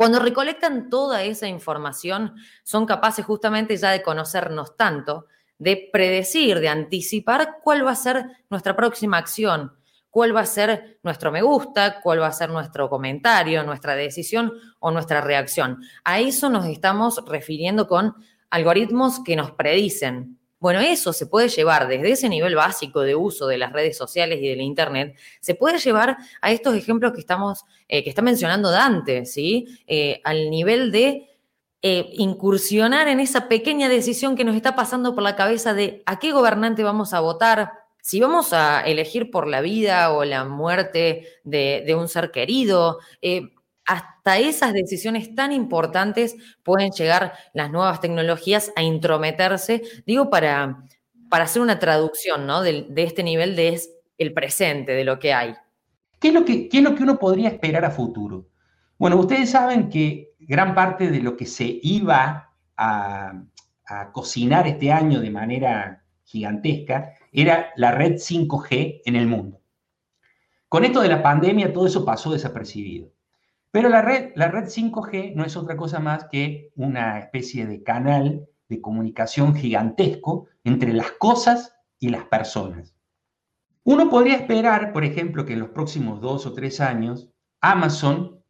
[0.00, 5.26] Cuando recolectan toda esa información, son capaces justamente ya de conocernos tanto,
[5.58, 9.74] de predecir, de anticipar cuál va a ser nuestra próxima acción,
[10.08, 14.54] cuál va a ser nuestro me gusta, cuál va a ser nuestro comentario, nuestra decisión
[14.78, 15.82] o nuestra reacción.
[16.02, 18.14] A eso nos estamos refiriendo con
[18.48, 20.39] algoritmos que nos predicen.
[20.60, 24.40] Bueno, eso se puede llevar desde ese nivel básico de uso de las redes sociales
[24.42, 28.70] y del Internet, se puede llevar a estos ejemplos que, estamos, eh, que está mencionando
[28.70, 29.66] Dante, ¿sí?
[29.86, 31.30] Eh, al nivel de
[31.80, 36.18] eh, incursionar en esa pequeña decisión que nos está pasando por la cabeza de a
[36.18, 41.26] qué gobernante vamos a votar, si vamos a elegir por la vida o la muerte
[41.42, 42.98] de, un ser querido,
[43.90, 50.84] hasta esas decisiones tan importantes pueden llegar las nuevas tecnologías a intrometerse, digo, para,
[51.28, 52.62] para hacer una traducción ¿no?
[52.62, 53.80] de, este nivel de
[54.16, 55.56] el presente, de lo que hay.
[56.20, 58.46] ¿Qué es lo que, es uno podría esperar a futuro?
[58.96, 63.42] Bueno, ustedes saben que gran parte de lo que se iba a
[64.12, 69.60] cocinar este año de manera gigantesca era la red 5G en el mundo.
[70.68, 73.10] Con esto de la pandemia todo eso pasó desapercibido.
[73.70, 77.82] Pero la red, la red 5G no es otra cosa más que una especie de
[77.82, 82.94] canal de comunicación gigantesco entre las cosas y las personas.
[83.84, 87.30] Uno podría esperar, por ejemplo, que en los próximos dos o tres años
[87.60, 88.42] Amazon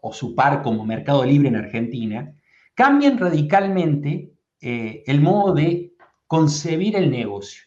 [0.00, 2.34] o su par como Mercado Libre en Argentina
[2.74, 5.94] cambien radicalmente eh, el modo de
[6.26, 7.62] concebir el negocio.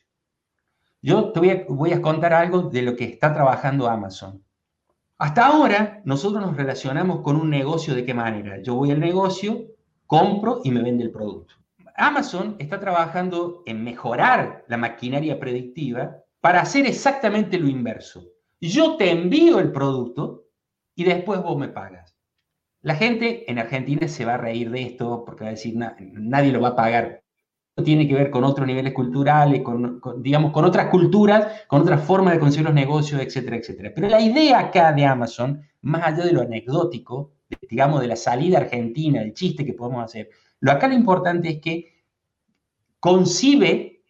[1.01, 4.43] Yo te voy a, contar algo de lo que está trabajando Amazon.
[5.19, 8.61] Hasta ahora nosotros nos relacionamos con un negocio de qué manera.
[8.61, 9.65] Yo voy al negocio,
[10.05, 11.55] compro y me vende el producto.
[11.95, 18.25] Amazon está trabajando en mejorar la maquinaria predictiva para hacer exactamente lo inverso.
[18.61, 20.45] Yo te envío el producto
[20.93, 22.15] y después vos me pagas.
[22.81, 26.51] La gente en Argentina se va a reír de esto porque va a decir, nadie
[26.51, 27.23] lo va a pagar
[27.83, 32.33] tiene que ver con otros niveles culturales, con, digamos, con otras culturas, con otras formas
[32.33, 33.91] de conseguir los negocios, etcétera, etcétera.
[33.93, 37.33] Pero la idea acá de Amazon, más allá de lo anecdótico,
[37.69, 41.61] digamos, de la salida argentina, el chiste que podemos hacer, lo acá lo importante es
[41.61, 42.03] que
[42.99, 44.01] concibe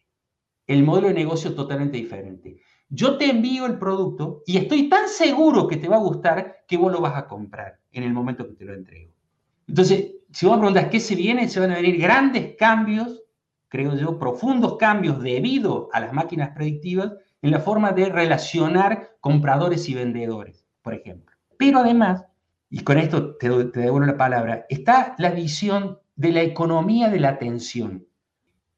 [0.66, 2.62] el modelo de negocio totalmente diferente.
[2.90, 6.78] Yo te envío el producto y estoy tan seguro que te va a gustar que
[6.78, 9.12] vos lo vas a comprar en el momento que te lo entrego.
[9.68, 13.24] Entonces, si vos me preguntas qué se viene, se van a venir grandes cambios
[13.70, 19.88] creo yo, profundos cambios debido a las máquinas predictivas en la forma de relacionar compradores
[19.90, 21.36] y vendedores, por ejemplo.
[21.58, 22.26] Pero además,
[22.70, 27.30] y con esto te, devuelvo la palabra, está la visión de la economía de la
[27.30, 28.06] atención.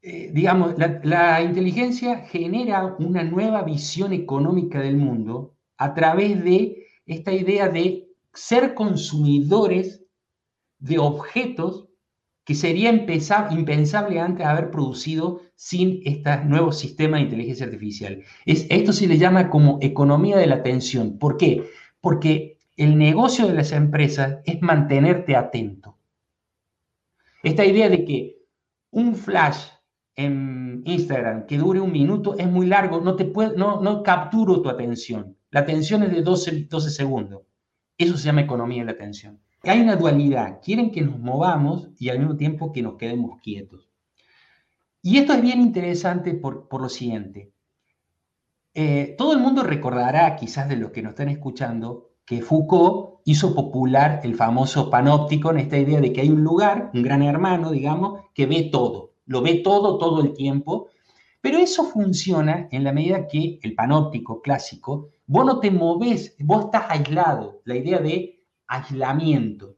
[0.01, 6.85] Eh, digamos, la, la inteligencia genera una nueva visión económica del mundo a través de
[7.05, 10.03] esta idea de ser consumidores
[10.79, 11.88] de objetos
[12.49, 18.23] que sería impensable antes haber producido sin este nuevo sistema de inteligencia artificial.
[18.43, 21.19] Es, esto se le llama como economía de la atención.
[21.19, 21.69] ¿Por qué?
[22.01, 25.99] Porque el negocio de las empresas es mantenerte atento.
[27.43, 28.39] Esta idea de que
[28.89, 29.67] un flash
[30.15, 34.63] en Instagram que dure un minuto es muy largo, no, te puede, no, no capturo
[34.63, 35.37] tu atención.
[35.51, 37.43] La atención es de 12, 12 segundos.
[37.95, 39.39] Eso se llama economía de la atención.
[39.63, 43.89] Hay una dualidad, quieren que nos movamos y al mismo tiempo que nos quedemos quietos.
[45.01, 47.51] Y esto es bien interesante por, lo siguiente.
[48.73, 53.55] Eh, todo el mundo recordará, quizás de los que nos están escuchando, que Foucault hizo
[53.55, 57.71] popular el famoso panóptico en esta idea de que hay un lugar, un gran hermano,
[57.71, 60.87] digamos, que ve todo, lo ve todo todo el tiempo,
[61.41, 66.65] pero eso funciona en la medida que el panóptico clásico, vos no te moves, vos
[66.65, 68.38] estás aislado, la idea de
[68.69, 69.75] aislamiento.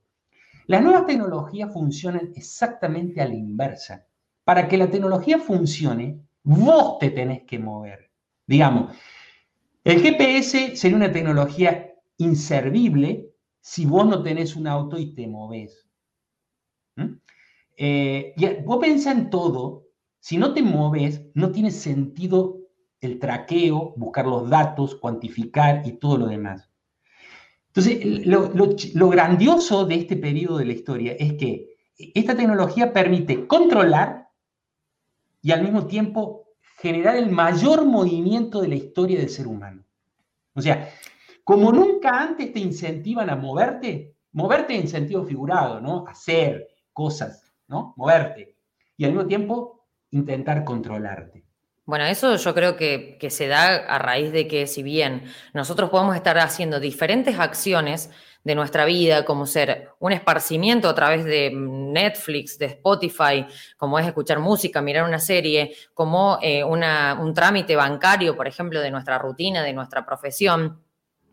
[0.67, 4.05] Las nuevas tecnologías funcionan exactamente a la inversa.
[4.43, 8.11] Para que la tecnología funcione, vos te tenés que mover.
[8.45, 8.95] Digamos,
[9.83, 15.87] el GPS sería una tecnología inservible si vos no tenés un auto y te movés.
[16.95, 17.15] ¿Mm?
[17.77, 19.87] Eh, vos pensás en todo,
[20.19, 22.59] si no te mueves, no tiene sentido
[22.99, 26.70] el traqueo, buscar los datos, cuantificar y todo lo demás.
[27.73, 34.27] Entonces, lo, grandioso de este periodo de la historia es que esta tecnología permite controlar
[35.41, 39.85] y al mismo tiempo generar el mayor movimiento de la historia del ser humano.
[40.53, 40.89] O sea,
[41.45, 46.05] como nunca antes te incentivan a moverte, moverte en sentido figurado, ¿no?
[46.07, 47.93] Hacer cosas, ¿no?
[47.95, 48.57] Moverte.
[48.97, 51.45] Y al mismo tiempo intentar controlarte.
[51.85, 55.89] Bueno, eso yo creo que, que, se da a raíz de que si bien nosotros
[55.89, 58.11] podemos estar haciendo diferentes acciones
[58.43, 63.45] de nuestra vida, como ser un esparcimiento a través de Netflix, de Spotify,
[63.77, 68.79] como es escuchar música, mirar una serie, como eh, una, un trámite bancario, por ejemplo,
[68.81, 70.81] de nuestra rutina, de nuestra profesión,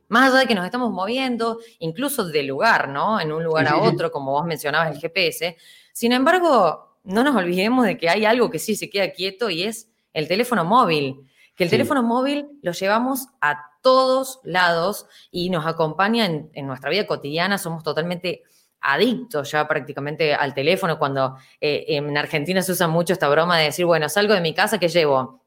[0.09, 3.21] más allá de que nos estamos moviendo, incluso de lugar, ¿no?
[3.21, 5.57] En un lugar a otro, como vos mencionabas el GPS.
[5.93, 9.65] Sin embargo, no nos olvidemos de que hay algo que sí se queda quieto y
[9.65, 11.17] es el teléfono móvil.
[11.55, 17.07] Que el teléfono móvil lo llevamos a todos lados y nos acompaña en, nuestra vida
[17.07, 17.59] cotidiana.
[17.59, 18.43] Somos totalmente
[18.81, 20.99] adictos ya prácticamente al teléfono.
[21.01, 24.55] Cuando eh, en Argentina se usa mucho esta broma de decir, bueno, salgo de mi
[24.55, 25.43] casa, ¿qué llevo?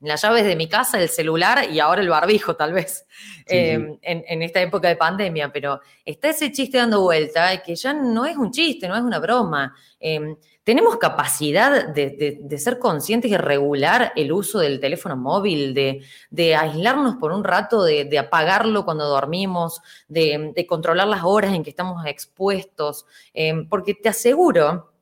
[0.00, 3.06] Las llaves de mi casa, el celular y ahora el barbijo, tal vez,
[3.46, 5.50] em, En, esta época de pandemia.
[5.52, 9.18] Pero está ese chiste dando vuelta que ya no es un chiste, no es una
[9.18, 9.74] broma.
[9.98, 17.16] Em, tenemos capacidad de, ser conscientes y regular el uso del teléfono móvil, de, aislarnos
[17.16, 23.06] por un rato, de, apagarlo cuando dormimos, de, controlar las horas en que estamos expuestos.
[23.32, 24.92] Em, porque te aseguro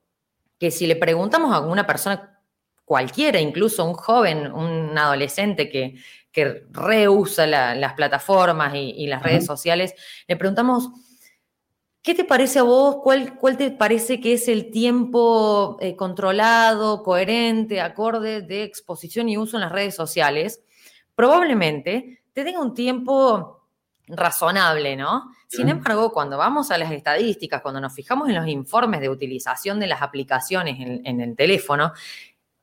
[0.57, 2.34] que si le preguntamos a alguna persona
[2.85, 5.95] cualquiera, incluso un joven, un adolescente que,
[6.31, 9.95] que reusa las plataformas y, las redes sociales,
[10.27, 10.89] le preguntamos,
[12.01, 12.97] ¿qué te parece a vos?
[13.01, 19.37] ¿Cuál, cuál te parece que es el tiempo eh, controlado, coherente, acorde de exposición y
[19.37, 20.61] uso en las redes sociales?
[21.15, 23.69] Probablemente te tenga un tiempo
[24.07, 25.31] razonable, ¿no?
[25.47, 29.79] Sin embargo, cuando vamos a las estadísticas, cuando nos fijamos en los informes de utilización
[29.79, 31.93] de las aplicaciones en el teléfono,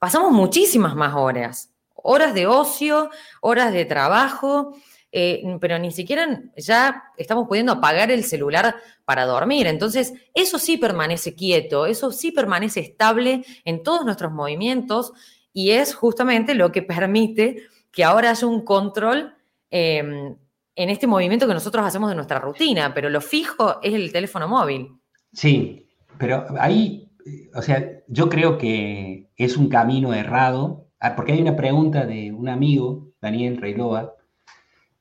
[0.03, 3.09] pasamos muchísimas más horas, horas de ocio,
[3.41, 4.75] horas de trabajo,
[5.13, 9.69] eh, pero ni siquiera ya estamos pudiendo apagar el celular para dormir.
[9.69, 15.13] Entonces, eso sí permanece quieto, eso sí permanece estable en todos nuestros movimientos
[15.53, 17.63] y es justamente lo que permite
[17.93, 19.37] que ahora haya un control
[19.71, 20.35] em,
[20.75, 24.49] en este movimiento que nosotros hacemos de nuestra rutina, pero lo fijo es el teléfono
[24.49, 24.99] móvil.
[25.33, 25.87] Sí,
[26.19, 27.09] pero ahí
[27.55, 32.33] o sea, yo creo que es un camino errado, ah, porque hay una pregunta de
[32.33, 34.15] un amigo, Daniel Reiloa,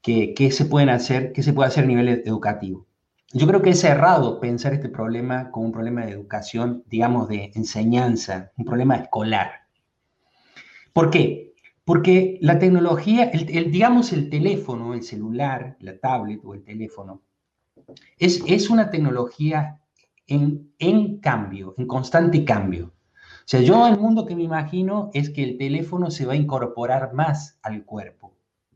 [0.01, 2.87] que qué se pueden hacer, qué se puede hacer a nivel educativo.
[3.33, 7.51] Yo creo que es errado pensar este problema como un problema de educación, digamos, de
[7.55, 9.51] enseñanza, un problema escolar.
[10.91, 11.53] ¿Por qué?
[11.85, 17.21] Porque la tecnología, el, digamos el teléfono, el celular, la tablet o el teléfono,
[18.17, 19.80] es, es una tecnología
[20.27, 22.87] en, cambio, en constante cambio.
[22.87, 26.37] O sea, yo el mundo que me imagino es que el teléfono se va a
[26.37, 28.33] incorporar más al cuerpo.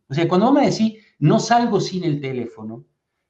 [0.07, 2.85] O sea, cuando vos me decís, no salgo sin el teléfono,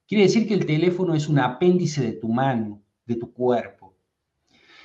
[0.08, 3.96] quiere decir que el teléfono es un apéndice de tu mano, de tu cuerpo.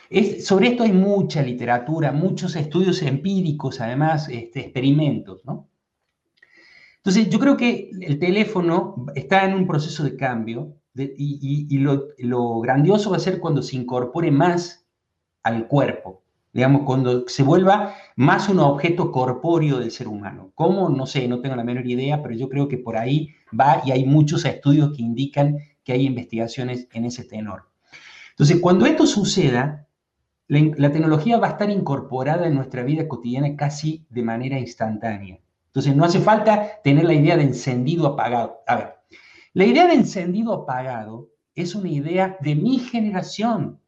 [0.09, 5.69] Es, sobre esto hay mucha literatura, muchos estudios empíricos, además, este, experimentos, ¿no?
[6.97, 13.11] Entonces, yo creo que el teléfono está en un proceso de cambio y, lo, grandioso
[13.11, 14.87] va a ser cuando se incorpore más
[15.43, 16.23] al cuerpo,
[16.53, 20.51] digamos, cuando se vuelva más un objeto corpóreo del ser humano.
[20.55, 20.89] ¿Cómo?
[20.89, 23.93] No sé, no tengo la menor idea, pero yo creo que por ahí va y
[23.93, 27.71] hay muchos estudios que indican que hay investigaciones en ese tenor.
[28.31, 29.87] Entonces, cuando esto suceda,
[30.49, 35.39] la, tecnología va a estar incorporada en nuestra vida cotidiana casi de manera instantánea.
[35.67, 38.61] Entonces, no hace falta tener la idea de encendido apagado.
[38.67, 38.95] A ver,
[39.53, 43.81] la idea de encendido apagado es una idea de mi generación,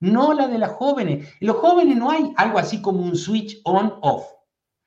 [0.00, 1.28] no la de las jóvenes.
[1.40, 4.24] En los jóvenes no hay algo así como un switch on-off.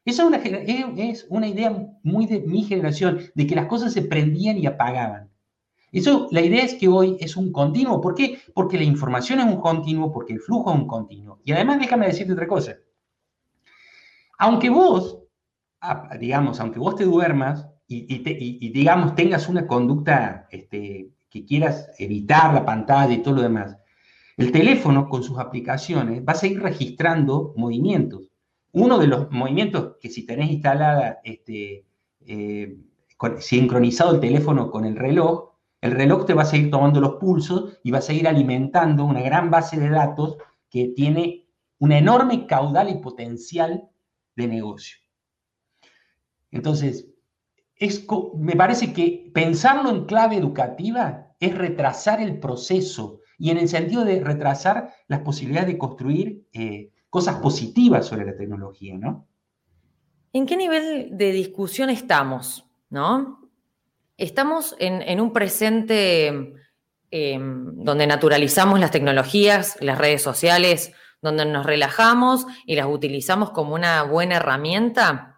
[0.03, 4.03] Esa es una, es una idea muy de mi generación, de que las cosas se
[4.03, 5.31] prendían y apagaban.
[5.91, 8.01] Eso, la idea es que hoy es un continuo.
[8.01, 8.39] ¿Por qué?
[8.53, 11.39] Porque la información es un continuo, porque el flujo es un continuo.
[11.45, 12.75] Y además, déjame decirte otra cosa.
[14.37, 15.19] Aunque vos,
[15.79, 22.53] ah, digamos, aunque vos te duermas, y, digamos, tengas una conducta este, que quieras evitar
[22.53, 23.77] la pantalla y todo lo demás,
[24.37, 28.23] el teléfono con sus aplicaciones va a seguir registrando movimientos.
[28.71, 31.85] Uno de los movimientos que si tenés instalada, este,
[32.25, 32.77] eh,
[33.39, 35.51] sincronizado el teléfono con el reloj,
[35.81, 39.21] el reloj te va a seguir tomando los pulsos y va a seguir alimentando una
[39.21, 40.37] gran base de datos
[40.69, 41.45] que tiene
[41.79, 43.87] una enorme caudal y potencial
[44.35, 44.97] de negocio.
[46.51, 47.07] Entonces,
[48.37, 54.05] me parece que pensarlo en clave educativa es retrasar el proceso y en el sentido
[54.05, 59.27] de retrasar las posibilidades de construir eh, cosas positivas sobre la tecnología, ¿no?
[60.31, 62.65] ¿En qué nivel de discusión estamos?
[62.89, 63.49] ¿No?
[64.17, 66.53] Estamos en, un presente
[67.11, 73.75] em, donde naturalizamos las tecnologías, las redes sociales, donde nos relajamos y las utilizamos como
[73.75, 75.34] una buena herramienta.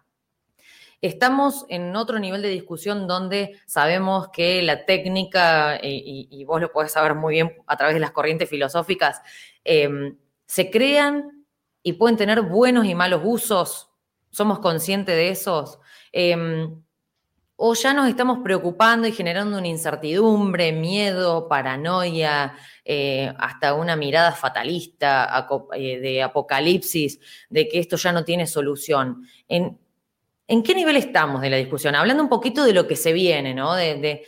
[1.00, 6.92] Estamos en otro nivel de discusión donde sabemos que la técnica, y, vos lo podés
[6.92, 9.20] saber muy bien a través de las corrientes filosóficas,
[9.64, 11.44] em, se crean
[11.82, 13.88] y pueden tener buenos y malos usos
[14.30, 15.78] ¿Somos conscientes de esos?
[16.12, 16.82] Em,
[17.60, 24.30] ¿O ya nos estamos preocupando y generando una incertidumbre, miedo, paranoia, eh, hasta una mirada
[24.30, 27.18] fatalista eh, de apocalipsis,
[27.50, 29.26] de que esto ya no tiene solución?
[29.48, 29.76] ¿En,
[30.62, 31.94] qué nivel estamos de la discusión?
[31.94, 33.74] Hablando un poquito de lo que se viene, ¿no?
[33.74, 34.24] De,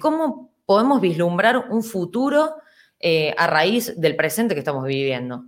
[0.00, 2.54] cómo podemos vislumbrar un futuro
[3.00, 5.44] eh, a raíz del presente que estamos viviendo.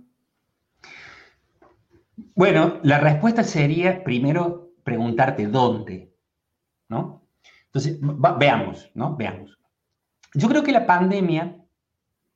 [2.33, 6.13] Bueno, la respuesta sería primero preguntarte dónde,
[6.89, 7.21] ¿no?
[7.65, 7.97] Entonces,
[8.37, 9.15] veamos, ¿no?
[9.15, 9.57] Veamos.
[10.33, 11.57] Yo creo que la pandemia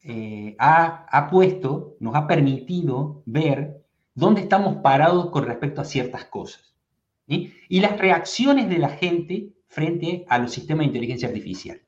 [0.01, 3.83] eh, ha, puesto, nos ha permitido ver
[4.13, 6.73] dónde estamos parados con respecto a ciertas cosas.
[7.29, 11.81] Y las reacciones de la gente frente a los sistemas de inteligencia artificial.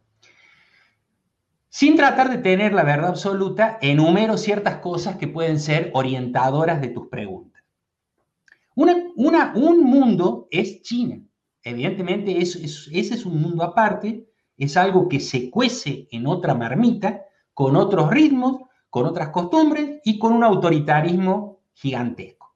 [1.69, 6.89] Sin tratar de tener la verdad absoluta, enumero ciertas cosas que pueden ser orientadoras de
[6.89, 7.51] tus preguntas
[9.55, 11.21] un mundo es China.
[11.63, 14.27] Evidentemente, ese es un mundo aparte,
[14.57, 17.23] es algo que se cuece en otra marmita,
[17.53, 22.55] con otros ritmos, con otras costumbres y con un autoritarismo gigantesco.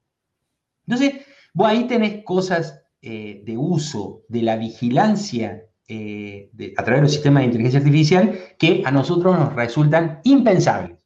[0.88, 1.26] Entonces,
[1.56, 7.14] vos ahí tenés cosas eh, de uso de la vigilancia eh, a través de los
[7.14, 11.00] sistemas de inteligencia artificial que a nosotros nos resultan impensables.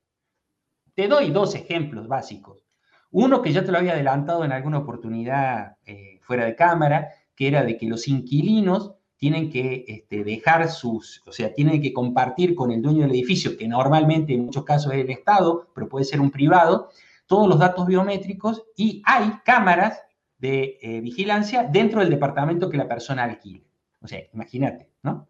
[0.95, 2.65] Te doy dos ejemplos básicos.
[3.11, 7.47] Uno que ya te lo había adelantado en alguna oportunidad eh, fuera de cámara, que
[7.47, 12.55] era de que los inquilinos tienen que este, dejar sus, o sea, tienen que compartir
[12.55, 16.05] con el dueño del edificio, que normalmente en muchos casos es el Estado, pero puede
[16.05, 16.89] ser un privado,
[17.27, 19.99] todos los datos biométricos y hay cámaras
[20.39, 23.63] de eh, vigilancia dentro del departamento que la persona alquile.
[24.01, 25.27] O sea, imagínate, ¿no?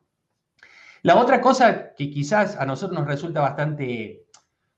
[1.02, 4.26] La otra cosa que quizás a nosotros nos resulta bastante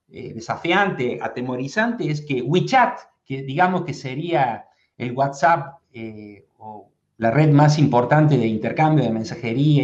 [0.08, 4.66] eh, desafiante, atemorizante, es que WeChat, que digamos que sería
[4.98, 9.84] el WhatsApp eh, o la red más importante de intercambio de mensajería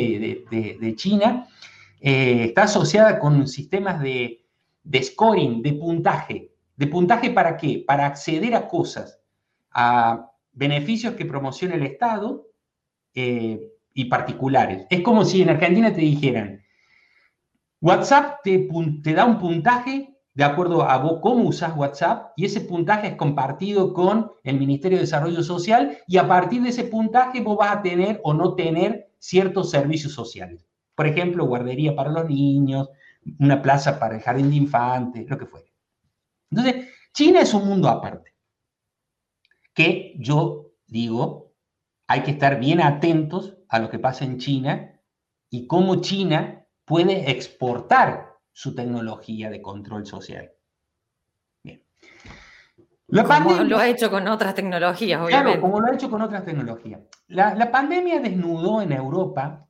[0.49, 1.47] de, China,
[1.99, 4.43] está asociada con sistemas de,
[4.83, 6.51] de scoring, de puntaje.
[6.75, 7.83] ¿De puntaje para qué?
[7.85, 9.19] Para acceder a cosas,
[9.71, 12.47] a beneficios que promociona el Estado
[13.14, 14.86] y particulares.
[14.89, 16.62] Es como si en Argentina te dijeran,
[17.82, 18.68] WhatsApp te,
[19.03, 23.16] te, da un puntaje de acuerdo a vos cómo usás WhatsApp y ese puntaje es
[23.16, 27.78] compartido con el Ministerio de Desarrollo Social y a partir de ese puntaje vos vas
[27.78, 30.68] a tener o no tener ciertos servicios sociales.
[30.93, 32.89] Por ejemplo, guardería para los niños,
[33.39, 35.68] una plaza para el jardín de infantes, lo que fuera.
[36.51, 38.34] Entonces, China es un mundo aparte,
[39.78, 41.53] que yo digo,
[42.07, 44.99] hay que estar bien atentos a lo que pasa en China
[45.51, 50.51] y cómo China puede exportar su tecnología de control social.
[51.61, 51.84] Bien.
[53.07, 55.59] como lo ha hecho con otras tecnologías, obviamente.
[55.59, 57.01] Claro, como lo ha hecho con otras tecnologías.
[57.28, 59.67] La, pandemia desnudó en Europa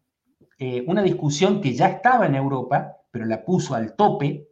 [0.58, 4.48] eh, una discusión que ya estaba en Europa, pero la puso al tope,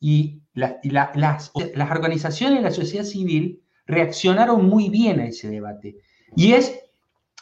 [0.00, 0.76] y, las,
[1.14, 1.52] las,
[1.90, 5.96] organizaciones de la sociedad civil reaccionaron muy bien a ese debate.
[6.36, 6.84] Y es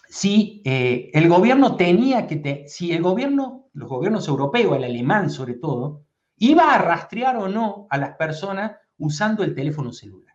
[0.08, 5.54] si eh, el gobierno tenía que, si el gobierno, los gobiernos europeos, el alemán sobre
[5.54, 6.04] todo,
[6.36, 10.34] iba a rastrear o no a las personas usando el teléfono celular.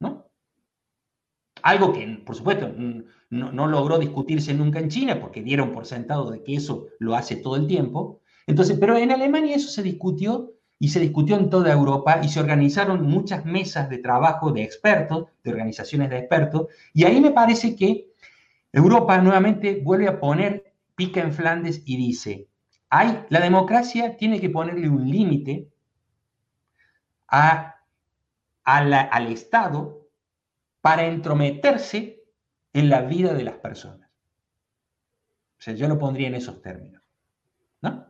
[0.00, 0.30] ¿No?
[1.62, 2.72] Algo que, por supuesto,
[3.30, 7.36] no, logró discutirse nunca en China porque dieron por sentado de que eso lo hace
[7.36, 8.20] todo el tiempo.
[8.46, 12.40] Entonces, pero en Alemania eso se discutió y se discutió en toda Europa y se
[12.40, 17.74] organizaron muchas mesas de trabajo de expertos, de organizaciones de expertos, y ahí me parece
[17.74, 18.12] que
[18.72, 22.48] Europa nuevamente vuelve a poner pica en Flandes y dice,
[22.90, 25.68] la democracia tiene que ponerle un límite
[27.26, 27.72] al
[29.32, 30.08] Estado
[30.80, 32.22] para entrometerse
[32.72, 34.08] en la vida de las personas.
[35.58, 37.02] O sea, yo lo pondría en esos términos.
[37.80, 38.06] ¿No?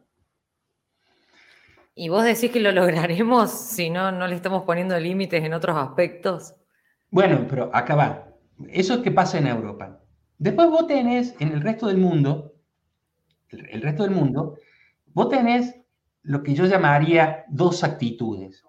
[2.01, 5.77] ¿Y vos decís que lo lograremos si no, no le estamos poniendo límites en otros
[5.77, 6.55] aspectos?
[7.11, 8.29] Bueno, pero acá va.
[8.69, 10.01] Eso es que pasa en Europa.
[10.39, 12.55] Después vos tenés en el resto del mundo,
[13.51, 14.59] el resto del mundo,
[15.13, 15.75] vos tenés
[16.23, 18.63] lo que yo llamaría dos actitudes.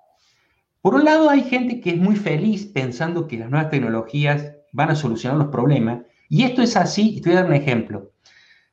[0.81, 4.89] Por un lado, hay gente que es muy feliz pensando que las nuevas tecnologías van
[4.89, 6.03] a solucionar los problemas.
[6.29, 8.11] Y esto es así, y te voy a dar un ejemplo.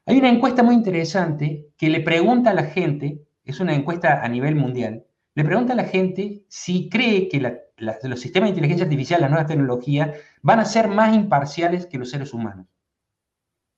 [0.07, 4.28] Hay una encuesta muy interesante que le pregunta a la gente, es una encuesta a
[4.28, 7.40] nivel mundial, le pregunta a la gente si cree que
[7.78, 12.11] los sistemas de inteligencia artificial, las nuevas tecnologías, van a ser más imparciales que los
[12.11, 12.66] seres humanos.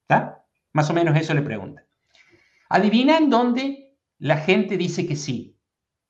[0.03, 0.45] ¿Está?
[0.73, 1.85] Más o menos eso le pregunta.
[2.69, 5.59] Adivina en dónde la gente dice que sí.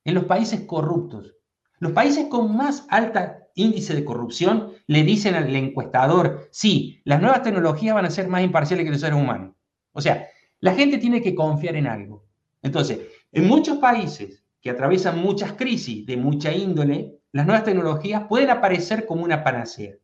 [0.05, 1.35] En los países corruptos.
[1.79, 7.43] Los países con más alta índice de corrupción le dicen al encuestador, sí, las nuevas
[7.43, 9.55] tecnologías van a ser más imparciales que los seres humanos.
[9.93, 10.29] O sea,
[10.61, 12.27] la gente tiene que confiar en algo.
[12.63, 13.01] Entonces,
[13.33, 19.07] en muchos países que atraviesan muchas crisis de mucha índole, las nuevas tecnologías pueden aparecer
[19.07, 19.95] como una panacea.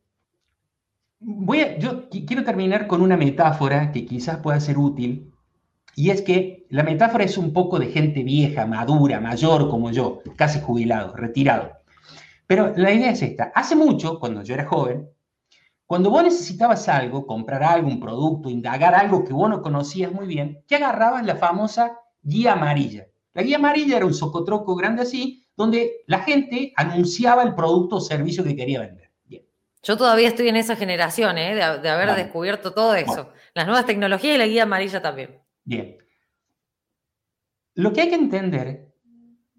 [1.19, 5.31] Voy a, yo quiero terminar con una metáfora que quizás pueda ser útil,
[5.95, 10.21] y es que la metáfora es un poco de gente vieja, madura, mayor como yo,
[10.35, 11.71] casi jubilado, retirado.
[12.47, 13.51] Pero la idea es esta.
[13.55, 15.09] Hace mucho, cuando yo era joven,
[15.85, 20.27] cuando vos necesitabas algo, comprar algo, un producto, indagar algo que vos no conocías muy
[20.27, 23.07] bien, ¿qué agarrabas la famosa guía amarilla.
[23.35, 28.01] La guía amarilla era un socotroco grande así, donde la gente anunciaba el producto o
[28.01, 29.11] servicio que quería vender.
[29.25, 29.45] Bien.
[29.83, 31.53] Yo todavía estoy en esa generación, ¿eh?
[31.53, 33.33] de, haber descubierto todo eso.
[33.53, 35.41] Las nuevas tecnologías y la guía amarilla también.
[35.65, 35.97] Bien.
[37.73, 38.93] Lo que hay que entender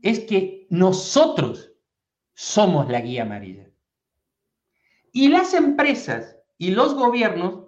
[0.00, 1.70] es que nosotros
[2.32, 3.70] somos la guía amarilla.
[5.12, 7.66] Y las empresas y los gobiernos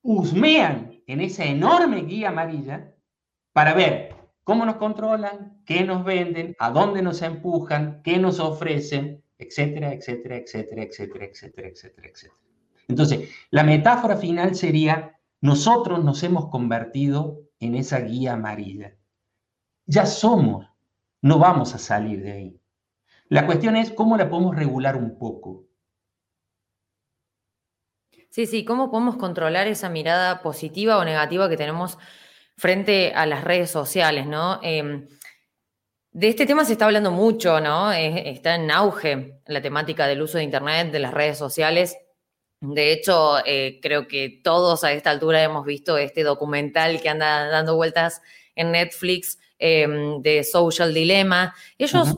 [0.00, 2.94] husmean en esa enorme guía amarilla
[3.52, 4.19] para ver
[4.50, 10.38] cómo nos controlan, qué nos venden, a dónde nos empujan, qué nos ofrecen, etcétera, etcétera,
[10.38, 12.40] etcétera, etcétera, etcétera, etcétera, etcétera.
[12.88, 18.96] Entonces, la metáfora final sería, nosotros nos hemos convertido en esa guía amarilla.
[19.86, 20.66] Ya somos,
[21.22, 22.60] no vamos a salir de ahí.
[23.28, 25.68] La cuestión es cómo la podemos regular un poco.
[28.30, 31.98] Sí, sí, ¿cómo podemos controlar esa mirada positiva o negativa que tenemos
[32.60, 34.60] frente a las redes sociales, ¿no?
[34.62, 35.08] Em,
[36.12, 37.90] de este tema se está hablando mucho, ¿no?
[37.90, 41.96] está en auge la temática del uso de Internet, de las redes sociales.
[42.60, 47.48] De hecho, eh, creo que todos a esta altura hemos visto este documental que anda
[47.48, 48.20] dando vueltas
[48.54, 51.54] en Netflix em, de Social Dilemma.
[51.78, 52.14] Ellos,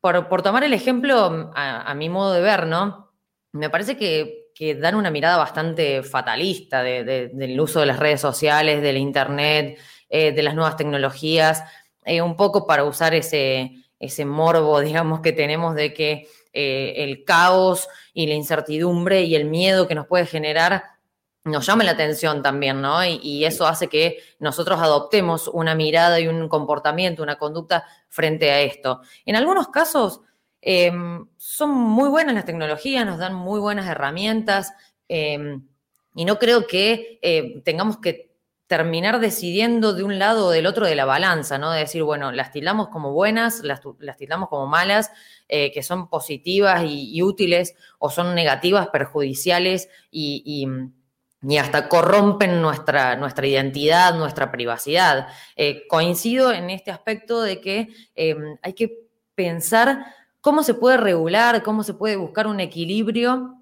[0.00, 3.10] por, tomar el ejemplo, a, a mi modo de ver, ¿no?
[3.52, 8.82] Me parece que que dan una mirada bastante fatalista del uso de las redes sociales,
[8.82, 9.78] del Internet,
[10.08, 11.62] eh, de las nuevas tecnologías,
[12.04, 17.22] eh, un poco para usar ese, ese morbo, digamos, que tenemos de que eh, el
[17.22, 20.82] caos y la incertidumbre y el miedo que nos puede generar
[21.44, 23.04] nos llama la atención también, ¿no?
[23.04, 28.60] y, eso hace que nosotros adoptemos una mirada y un comportamiento, una conducta frente a
[28.60, 29.02] esto.
[29.24, 30.22] En algunos casos
[30.60, 34.72] Em, son muy buenas las tecnologías, nos dan muy buenas herramientas
[35.08, 35.66] em,
[36.14, 38.28] y no creo que eh, tengamos que
[38.66, 41.70] terminar decidiendo de un lado o del otro de la balanza, ¿no?
[41.72, 45.10] De decir, bueno, las tildamos como buenas, las, las tildamos como malas,
[45.48, 50.68] eh, que son positivas y, útiles, o son negativas, perjudiciales y,
[51.58, 55.28] hasta corrompen nuestra, nuestra identidad, nuestra privacidad.
[55.56, 60.04] Eh, coincido en este aspecto de que em, hay que pensar
[60.40, 61.62] ¿Cómo se puede regular?
[61.62, 63.56] ¿Cómo se puede buscar un equilibrio?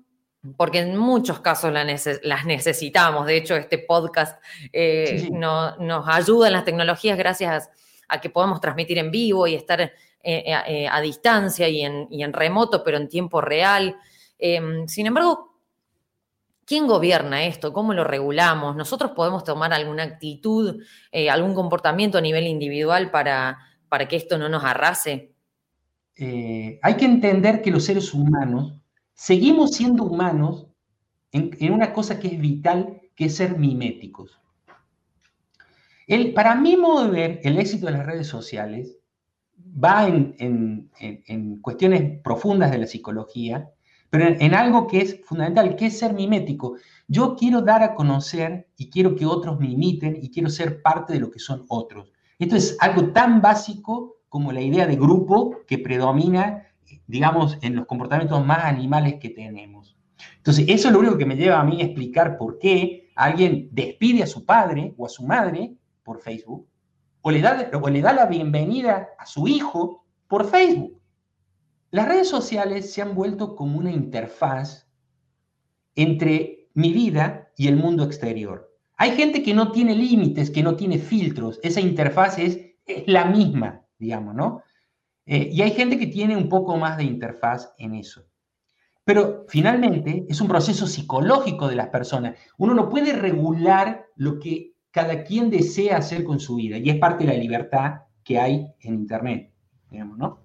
[0.56, 3.26] Porque en muchos casos las necesitamos.
[3.26, 7.70] De hecho, este podcast eh, nos ayuda en las tecnologías gracias
[8.08, 12.84] a que podemos transmitir en vivo y estar eh, eh, a distancia y en, remoto,
[12.84, 13.96] pero en tiempo real.
[14.38, 15.52] Em, sin embargo,
[16.68, 17.72] ¿Quién gobierna esto?
[17.72, 18.74] ¿Cómo lo regulamos?
[18.74, 20.82] ¿Nosotros podemos tomar alguna actitud,
[21.30, 23.56] algún comportamiento a nivel individual para,
[23.88, 25.35] para que esto no nos arrase?
[26.16, 28.72] Eh, hay que entender que los seres humanos
[29.12, 30.66] seguimos siendo humanos
[31.32, 34.40] en, una cosa que es vital, que es ser miméticos.
[36.34, 38.96] Para mi modo de ver, el éxito de las redes sociales
[39.58, 40.90] va en,
[41.60, 43.68] cuestiones profundas de la psicología,
[44.08, 46.76] pero en, algo que es fundamental, que es ser mimético.
[47.08, 51.12] Yo quiero dar a conocer y quiero que otros me imiten y quiero ser parte
[51.12, 52.12] de lo que son otros.
[52.38, 56.66] Esto es algo tan básico como la idea de grupo que predomina,
[57.06, 59.96] digamos, en los comportamientos más animales que tenemos.
[60.36, 63.70] Entonces, eso es lo único que me lleva a mí a explicar por qué alguien
[63.72, 65.72] despide a su padre o a su madre
[66.02, 66.68] por Facebook,
[67.22, 71.00] o le da, o le da la bienvenida a su hijo por Facebook.
[71.90, 74.86] Las redes sociales se han vuelto como una interfaz
[75.94, 78.70] entre mi vida y el mundo exterior.
[78.98, 81.58] Hay gente que no tiene límites, que no tiene filtros.
[81.62, 84.62] Esa interfaz es, es la misma digamos, ¿no?
[85.24, 88.24] Eh, y hay gente que tiene un poco más de interfaz en eso.
[89.04, 92.36] Pero finalmente es un proceso psicológico de las personas.
[92.58, 96.96] Uno no puede regular lo que cada quien desea hacer con su vida y es
[96.96, 99.52] parte de la libertad que hay en Internet,
[99.90, 100.40] digamos, ¿no?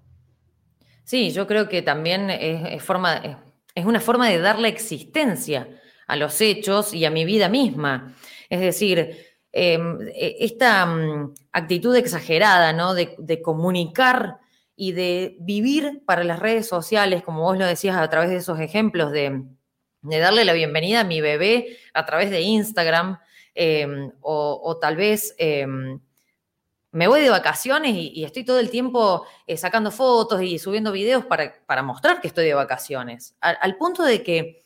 [1.03, 5.67] Sí, yo creo que también es, forma, es una forma de darle existencia
[6.07, 8.15] a los hechos y a mi vida misma.
[8.49, 12.93] Es decir, em, e, esta mm, actitud exagerada, ¿no?
[12.93, 14.39] De, comunicar
[14.75, 18.59] y de vivir para las redes sociales, como vos lo decías a través de esos
[18.59, 19.43] ejemplos, de,
[20.01, 23.19] darle la bienvenida a mi bebé a través de Instagram,
[23.53, 25.99] em, o, tal vez em,
[26.91, 31.25] me voy de vacaciones y, estoy todo el tiempo eh, sacando fotos y subiendo videos
[31.25, 34.63] para, mostrar que estoy de vacaciones, al, punto de que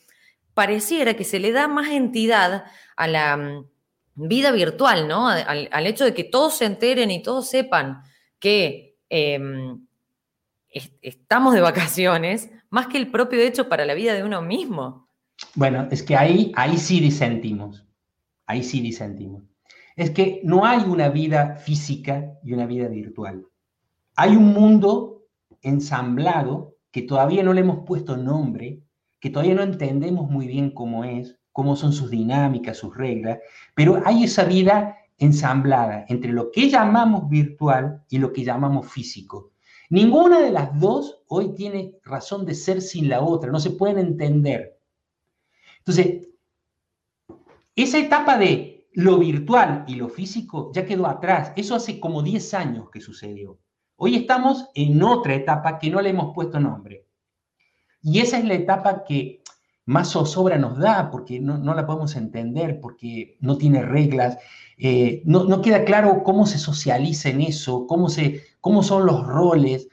[0.54, 2.64] pareciera que se le da más entidad
[2.96, 3.66] a la mm,
[4.16, 5.28] vida virtual, ¿no?
[5.28, 8.02] Al, hecho de que todos se enteren y todos sepan
[8.40, 9.86] que em,
[11.00, 15.08] estamos de vacaciones, más que el propio hecho para la vida de uno mismo.
[15.54, 17.86] Bueno, es que ahí, ahí sí disentimos,
[18.46, 19.44] ahí sí disentimos
[19.96, 23.46] es que no hay una vida física y una vida virtual.
[24.14, 25.24] Hay un mundo
[25.62, 28.82] ensamblado que todavía no le hemos puesto nombre,
[29.18, 33.38] que todavía no entendemos muy bien cómo es, cómo son sus dinámicas, sus reglas,
[33.74, 39.52] pero hay esa vida ensamblada entre lo que llamamos virtual y lo que llamamos físico.
[39.88, 43.96] Ninguna de las dos hoy tiene razón de ser sin la otra, no se pueden
[43.96, 44.78] entender.
[45.78, 46.28] Entonces,
[47.74, 51.54] esa etapa de lo virtual y lo físico ya quedó atrás.
[51.56, 53.58] Eso hace como 10 años que sucedió.
[53.96, 57.06] Hoy estamos en otra etapa que no le hemos puesto nombre.
[58.02, 59.40] Y esa es la etapa que
[59.86, 64.36] más zozobra nos da porque no, la podemos entender, porque no tiene reglas,
[64.76, 69.88] eh, no, queda claro cómo se socializa en eso, cómo, se, cómo son los roles.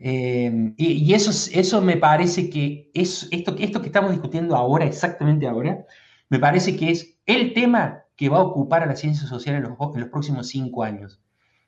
[0.00, 5.46] Eh, y, eso, eso me parece que es, esto, esto que estamos discutiendo ahora, exactamente
[5.46, 5.86] ahora,
[6.28, 10.00] me parece que es el tema que va a ocupar a la ciencia social en
[10.00, 11.20] los próximos cinco años.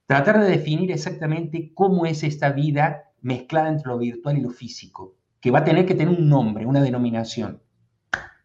[0.07, 5.15] Tratar de definir exactamente cómo es esta vida mezclada entre lo virtual y lo físico,
[5.41, 7.63] que va a tener que tener un nombre, una denominación.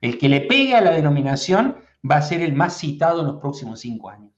[0.02, 1.78] El que le pegue a la denominación
[2.10, 4.32] va a ser el más citado en los próximos cinco años.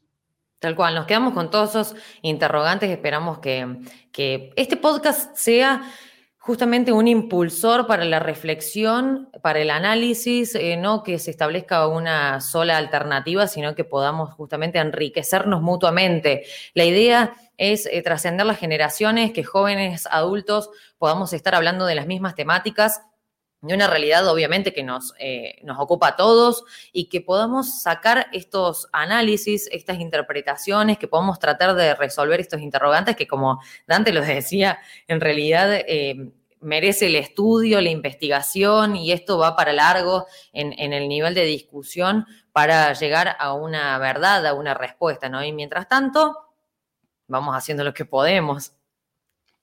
[0.60, 2.90] Tal cual, nos quedamos con todos esos interrogantes.
[2.90, 3.80] Esperamos que,
[4.12, 5.84] que este podcast sea
[6.48, 12.40] justamente un impulsor para la reflexión, para el análisis, eh, no que se establezca una
[12.40, 16.46] sola alternativa, sino que podamos justamente enriquecernos mutuamente.
[16.74, 22.08] La idea es eh, trascender las generaciones, que jóvenes, adultos podamos estar hablando de las
[22.08, 23.02] mismas temáticas
[23.62, 28.28] de una realidad obviamente que nos, eh, nos ocupa a todos y que podamos sacar
[28.32, 34.28] estos análisis, estas interpretaciones, que podamos tratar de resolver estos interrogantes que como Dante los
[34.28, 40.74] decía, en realidad eh, merece el estudio, la investigación y esto va para largo en,
[40.78, 45.44] en, el nivel de discusión para llegar a una verdad, a una respuesta, ¿no?
[45.44, 46.36] Y mientras tanto,
[47.28, 48.74] vamos haciendo lo que podemos.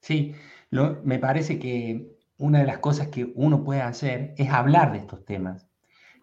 [0.01, 0.35] Sí,
[0.71, 5.25] me parece que una de las cosas que uno puede hacer es hablar de estos
[5.25, 5.67] temas.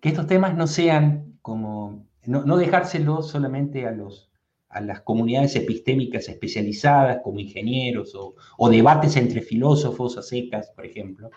[0.01, 4.31] Que estos temas no sean como, no, no dejárselos solamente a, los,
[4.69, 11.29] a las comunidades epistémicas especializadas como ingenieros o, debates entre filósofos a secas, por ejemplo,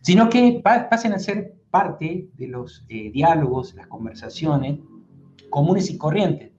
[0.00, 4.78] sino que pasen a ser parte de los eh, diálogos, las conversaciones
[5.52, 6.50] comunes y corrientes.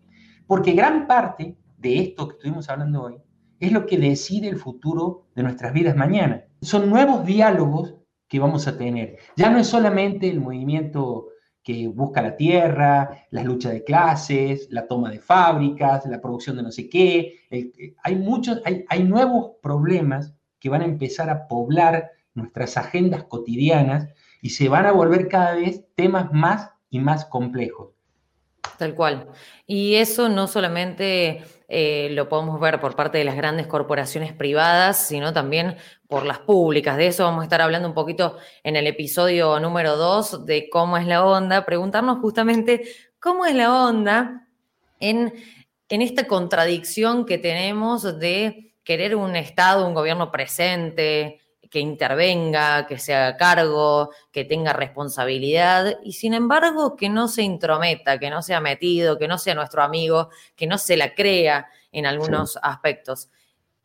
[0.47, 3.15] Porque gran parte de esto que estuvimos hablando hoy
[3.59, 6.45] es lo que decide el futuro de nuestras vidas mañana.
[6.63, 7.95] Son nuevos diálogos
[8.27, 9.17] que vamos a tener.
[9.35, 11.27] Ya no es solamente el movimiento
[11.63, 16.63] que busca la tierra, las luchas de clases, la toma de fábricas, la producción de
[16.63, 17.39] no sé qué.
[18.03, 24.09] hay muchos, hay, hay nuevos problemas que van a empezar a poblar nuestras agendas cotidianas
[24.41, 27.91] y se van a volver cada vez temas más y más complejos.
[28.77, 29.27] Tal cual.
[29.65, 31.43] Y eso no solamente
[31.75, 35.75] eh, lo podemos ver por parte de las grandes corporaciones privadas, sino también
[36.07, 36.97] por las públicas.
[36.97, 40.97] De eso vamos a estar hablando un poquito en el episodio número 2 de cómo
[40.97, 42.83] es la onda, preguntarnos justamente
[43.19, 44.47] cómo es la onda
[44.99, 45.33] en,
[45.89, 51.39] en esta contradicción que tenemos de querer un Estado, un gobierno presente,
[51.73, 57.41] que intervenga, que se haga cargo, que tenga responsabilidad y sin embargo que no se
[57.41, 61.67] intrometa, que no sea metido, que no sea nuestro amigo, que no se la crea
[61.91, 63.31] en algunos aspectos.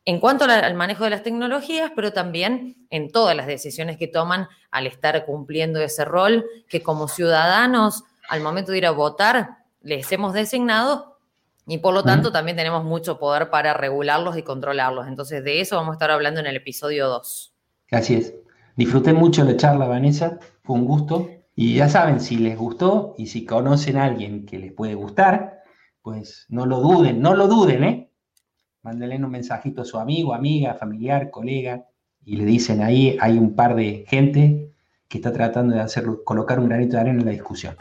[0.05, 4.47] En cuanto al manejo de las tecnologías, pero también en todas las decisiones que toman
[4.69, 10.11] al estar cumpliendo ese rol que como ciudadanos al momento de ir a votar les
[10.11, 11.17] hemos designado
[11.65, 15.07] y por lo tanto también tenemos mucho poder para regularlos y controlarlos.
[15.07, 17.48] Entonces de eso vamos a estar hablando en el episodio 2.
[17.91, 18.35] Así es.
[18.75, 20.39] Disfruté mucho la charla, Vanessa.
[20.63, 21.29] fue un gusto.
[21.55, 25.63] Y ya saben, si les gustó y si conocen a alguien que les puede gustar,
[26.01, 28.11] pues no lo duden, no lo duden, ¿eh?
[28.81, 31.85] Mándenle un mensajito a su amigo, amiga, familiar, colega,
[32.23, 34.73] y le dicen ahí hay un par de gente
[35.09, 37.75] que está tratando de hacer, colocar un granito de arena en la discusión.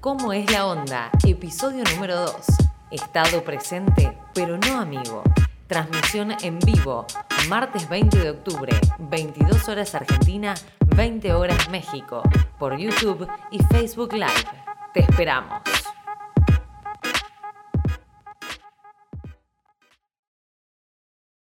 [0.00, 1.10] ¿Cómo es la onda?
[1.24, 2.34] Episodio número 2.
[2.90, 5.22] Estado presente, pero no amigo.
[5.66, 7.06] Transmisión en vivo,
[7.48, 10.54] martes 20 de octubre, 22 horas Argentina,
[10.94, 12.22] 20 horas México,
[12.58, 14.44] por YouTube y Facebook Live.
[14.92, 15.62] Te esperamos.